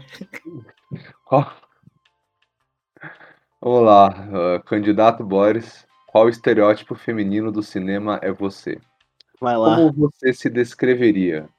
[1.26, 1.54] Qual-
[3.70, 5.86] Vamos lá, ah, candidato Boris.
[6.06, 8.80] Qual estereótipo feminino do cinema é você?
[9.42, 9.76] Vai lá.
[9.76, 11.50] Como você se descreveria?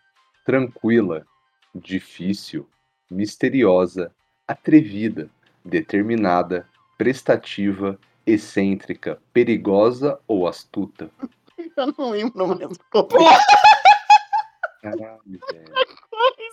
[0.43, 1.27] Tranquila,
[1.75, 2.67] difícil,
[3.11, 4.11] misteriosa,
[4.47, 5.29] atrevida,
[5.63, 11.11] determinada, prestativa, excêntrica, perigosa ou astuta?
[11.77, 13.39] Eu não lembro como é
[14.81, 15.75] Caralho, velho.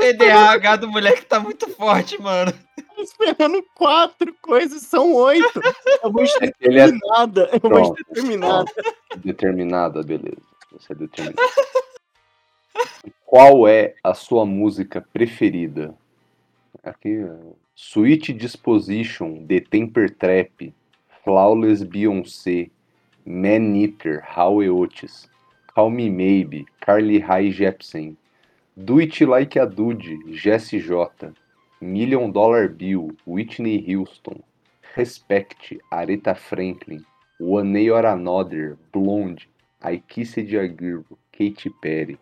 [0.00, 2.52] TDAH do moleque tá muito forte, mano.
[2.98, 5.60] esperando quatro coisas, são oito.
[6.02, 7.50] Eu vou estar Ele é determinada.
[7.52, 8.72] Eu vou Pronto, estar determinada.
[9.16, 10.42] determinada, beleza.
[10.72, 11.42] Você é determinada.
[13.24, 15.94] Qual é a sua música preferida?
[16.82, 17.54] Aqui, ó.
[17.76, 20.72] Sweet Disposition, The Temper Trap,
[21.24, 22.70] Flawless Beyoncé,
[23.26, 25.28] Man Eater, Howie Oates,
[25.74, 28.16] Call Me Maybe, Carly Rae Jepsen,
[28.76, 31.08] Do It Like a Dude, Jesse J,
[31.80, 34.42] Million Dollar Bill, Whitney Houston,
[34.96, 37.04] Respect, Aretha Franklin,
[37.38, 39.46] One Day or Another, Blonde,
[39.82, 41.02] I Kissed a Girl,
[41.32, 42.18] Katy Perry.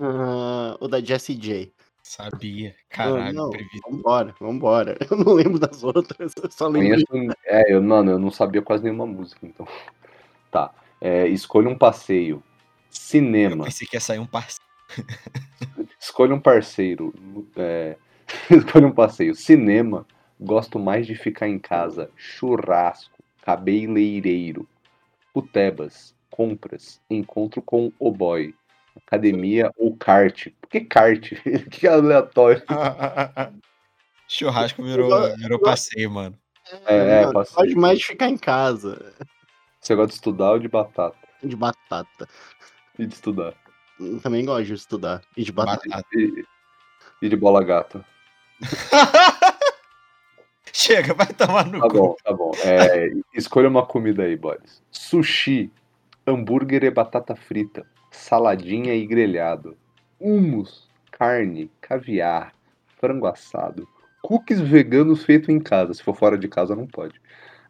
[0.00, 1.72] Ah, o da Jessie J.
[2.02, 2.74] Sabia.
[2.88, 3.80] Caralho, não, previ.
[3.86, 4.98] vambora, vambora.
[5.10, 7.04] Eu não lembro das outras, eu só lembro.
[7.06, 9.66] Conheço, é, eu, mano, eu não sabia quase nenhuma música, então.
[10.50, 10.72] Tá.
[10.98, 12.36] É, escolha um passeio.
[12.36, 12.42] Eu
[12.88, 13.64] Cinema.
[13.64, 14.67] pensei que ia sair um parceiro.
[16.00, 17.14] Escolha um parceiro.
[17.56, 17.96] É,
[18.50, 19.34] escolha um passeio.
[19.34, 20.06] Cinema.
[20.40, 22.10] Gosto mais de ficar em casa.
[22.16, 23.18] Churrasco.
[23.42, 24.68] Cabeleireiro.
[25.32, 26.14] Putebas.
[26.30, 27.00] Compras.
[27.10, 28.54] Encontro com o boy.
[29.06, 30.48] Academia ou kart.
[30.60, 31.32] Por que kart?
[31.70, 32.62] que aleatório.
[34.28, 36.38] Churrasco Eu virou, gosto- virou gosto- passeio, mano.
[36.86, 37.54] É, é, passeio.
[37.56, 39.14] Pode mais de ficar em casa.
[39.80, 41.16] Você gosta de estudar ou de batata?
[41.42, 42.28] De batata.
[42.98, 43.54] E de estudar.
[44.00, 45.22] Eu Também gosto de estudar.
[45.36, 45.82] E de batata.
[45.88, 46.08] Batata.
[46.14, 46.44] E,
[47.22, 48.04] e de bola gata.
[50.72, 51.94] Chega, vai tomar no Tá cu.
[51.98, 52.52] bom, tá bom.
[52.64, 54.82] É, escolha uma comida aí, Boris.
[54.90, 55.72] Sushi,
[56.26, 59.76] hambúrguer e batata frita, saladinha e grelhado,
[60.20, 62.52] hummus, carne, caviar,
[63.00, 63.88] frango assado,
[64.22, 65.94] cookies veganos feito em casa.
[65.94, 67.20] Se for fora de casa, não pode.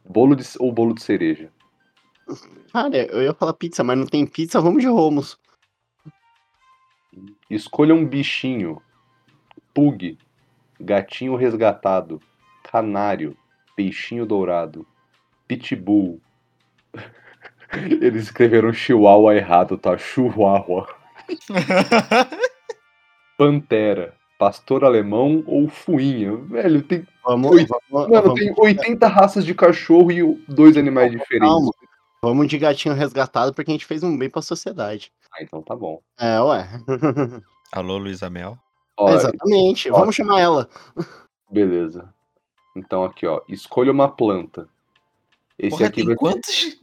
[0.05, 1.50] Bolo de, ou bolo de cereja.
[2.72, 5.38] Cara, eu ia falar pizza, mas não tem pizza, vamos de Romos.
[7.50, 8.82] Escolha um bichinho.
[9.72, 10.18] Pug,
[10.80, 12.20] gatinho resgatado,
[12.62, 13.36] canário,
[13.76, 14.86] peixinho dourado,
[15.46, 16.20] pitbull.
[18.00, 19.96] Eles escreveram chihuahua errado, tá?
[19.96, 20.88] Chihuahua.
[23.36, 26.34] Pantera, pastor alemão ou fuinha.
[26.36, 31.10] Velho, tem, Vamos, Oi, vamos, mano, vamos, tem 80 raças de cachorro e dois animais
[31.10, 31.46] diferentes.
[31.46, 31.70] calma.
[32.22, 35.12] Vamos de gatinho resgatado porque a gente fez um bem pra sociedade.
[35.39, 36.01] Ah, então tá bom.
[36.19, 36.69] É, ué.
[37.73, 38.59] Alô, Luísa Mel.
[38.97, 39.90] Ó, Exatamente.
[39.90, 40.01] ó.
[40.01, 40.69] Vamos chamar ela.
[41.48, 42.12] beleza.
[42.74, 43.40] Então aqui, ó.
[43.48, 44.69] Escolha uma planta.
[45.56, 46.78] Esse Porra, aqui tem vai quantos?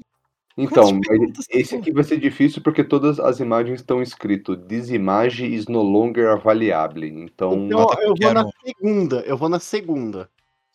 [0.57, 1.01] Então,
[1.49, 5.81] esse aqui vai ser difícil porque todas as imagens estão escrito This image is no
[5.81, 7.05] longer available.
[7.05, 9.19] Então, Então eu vou na segunda.
[9.21, 10.29] Eu vou na segunda.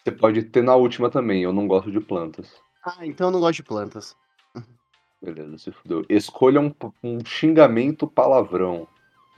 [0.05, 2.55] Você pode ter na última também, eu não gosto de plantas.
[2.85, 4.15] Ah, então eu não gosto de plantas.
[5.23, 6.05] Beleza, se fudeu.
[6.09, 6.73] Escolha um,
[7.03, 8.89] um xingamento palavrão.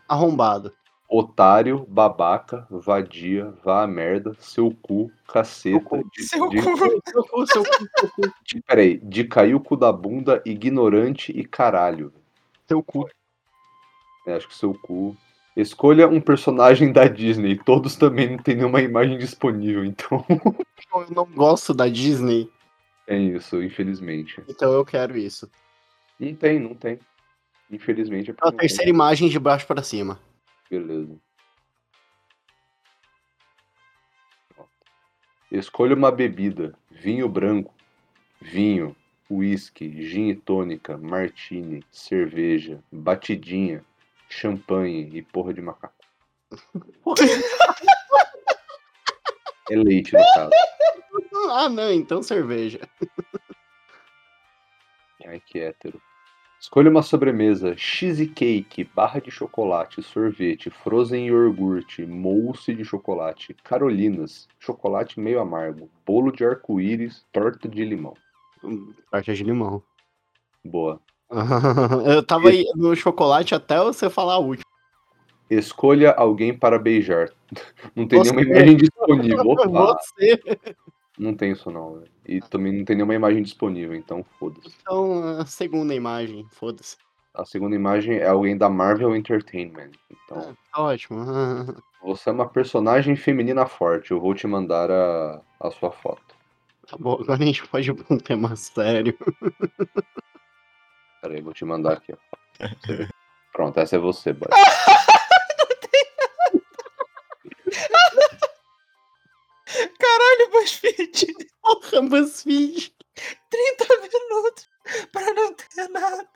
[0.09, 0.73] Arrombado.
[1.09, 6.03] Otário, babaca, vadia, vá a merda, seu cu, caceta.
[6.17, 6.77] De, Seu de, cu.
[6.79, 8.33] Seu cu, seu cu, seu cu.
[8.47, 12.13] de- peraí, de cair o cu da bunda, ignorante e caralho.
[12.67, 13.07] Seu cu.
[14.27, 15.15] É, acho que seu cu.
[15.55, 17.59] Escolha um personagem da Disney.
[17.59, 20.25] Todos também não tem nenhuma imagem disponível, então
[20.95, 22.51] Eu não gosto da Disney,
[23.07, 24.43] é isso, infelizmente.
[24.49, 25.51] então eu quero isso.
[26.23, 27.01] Não tem, não tem.
[27.69, 28.61] Infelizmente é porque A tem.
[28.61, 30.21] terceira imagem de baixo pra cima.
[30.71, 31.19] Beleza.
[35.51, 37.75] Escolha uma bebida: vinho branco,
[38.41, 38.95] vinho,
[39.29, 43.85] uísque, gin e tônica, martini, cerveja, batidinha,
[44.29, 45.95] champanhe e porra de macaco.
[49.69, 50.51] É leite, no caso.
[51.55, 52.81] Ah, não, então cerveja.
[55.27, 56.01] Ai, que hétero.
[56.63, 65.19] Escolha uma sobremesa: cheesecake, barra de chocolate, sorvete, frozen iogurte, mousse de chocolate, carolinas, chocolate
[65.19, 68.15] meio amargo, bolo de arco-íris, torta de limão.
[68.63, 69.83] Hum, Torta de limão.
[70.65, 71.01] Boa.
[72.07, 74.63] Eu tava aí no chocolate até você falar a última.
[75.51, 77.33] Escolha alguém para beijar.
[77.97, 78.31] Não tem Você.
[78.31, 79.51] nenhuma imagem disponível.
[79.51, 79.67] Opa,
[79.99, 80.41] Você.
[81.19, 82.11] Não tem isso não, velho.
[82.27, 84.75] E também não tem nenhuma imagem disponível, então foda-se.
[84.81, 86.97] Então, a segunda imagem, foda-se.
[87.35, 89.93] A segunda imagem é alguém da Marvel Entertainment.
[90.11, 91.25] Então, Ah, tá ótimo.
[92.03, 94.11] você é uma personagem feminina forte.
[94.11, 96.35] Eu vou te mandar a, a sua foto.
[96.87, 99.17] Tá bom, agora a gente pode ir pra um tema sério.
[101.23, 102.17] Peraí, vou te mandar aqui, ó.
[103.53, 104.49] Pronto, essa é você, boy.
[110.13, 111.35] Caralho, BuzzFeed.
[111.63, 112.95] Porra, BuzzFeed.
[113.51, 114.69] 30 minutos
[115.11, 116.27] pra não ter nada.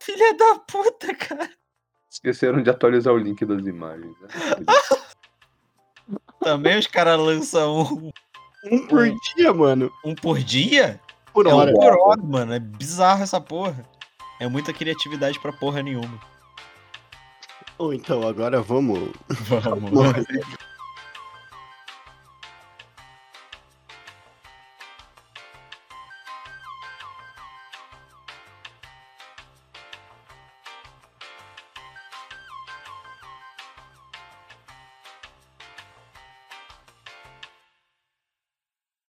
[0.00, 1.50] Filha da puta, cara.
[2.10, 4.14] Esqueceram de atualizar o link das imagens.
[4.20, 4.28] né?
[6.40, 8.10] Também os caras lançam um,
[8.70, 9.90] Um por dia, mano.
[10.04, 11.00] um por dia?
[11.32, 11.72] Por é um hora.
[11.72, 12.52] por hora, mano.
[12.52, 13.84] É bizarro essa porra.
[14.40, 16.20] É muita criatividade pra porra nenhuma.
[17.78, 19.10] Ou então, agora vamos.
[19.48, 19.90] Vamos.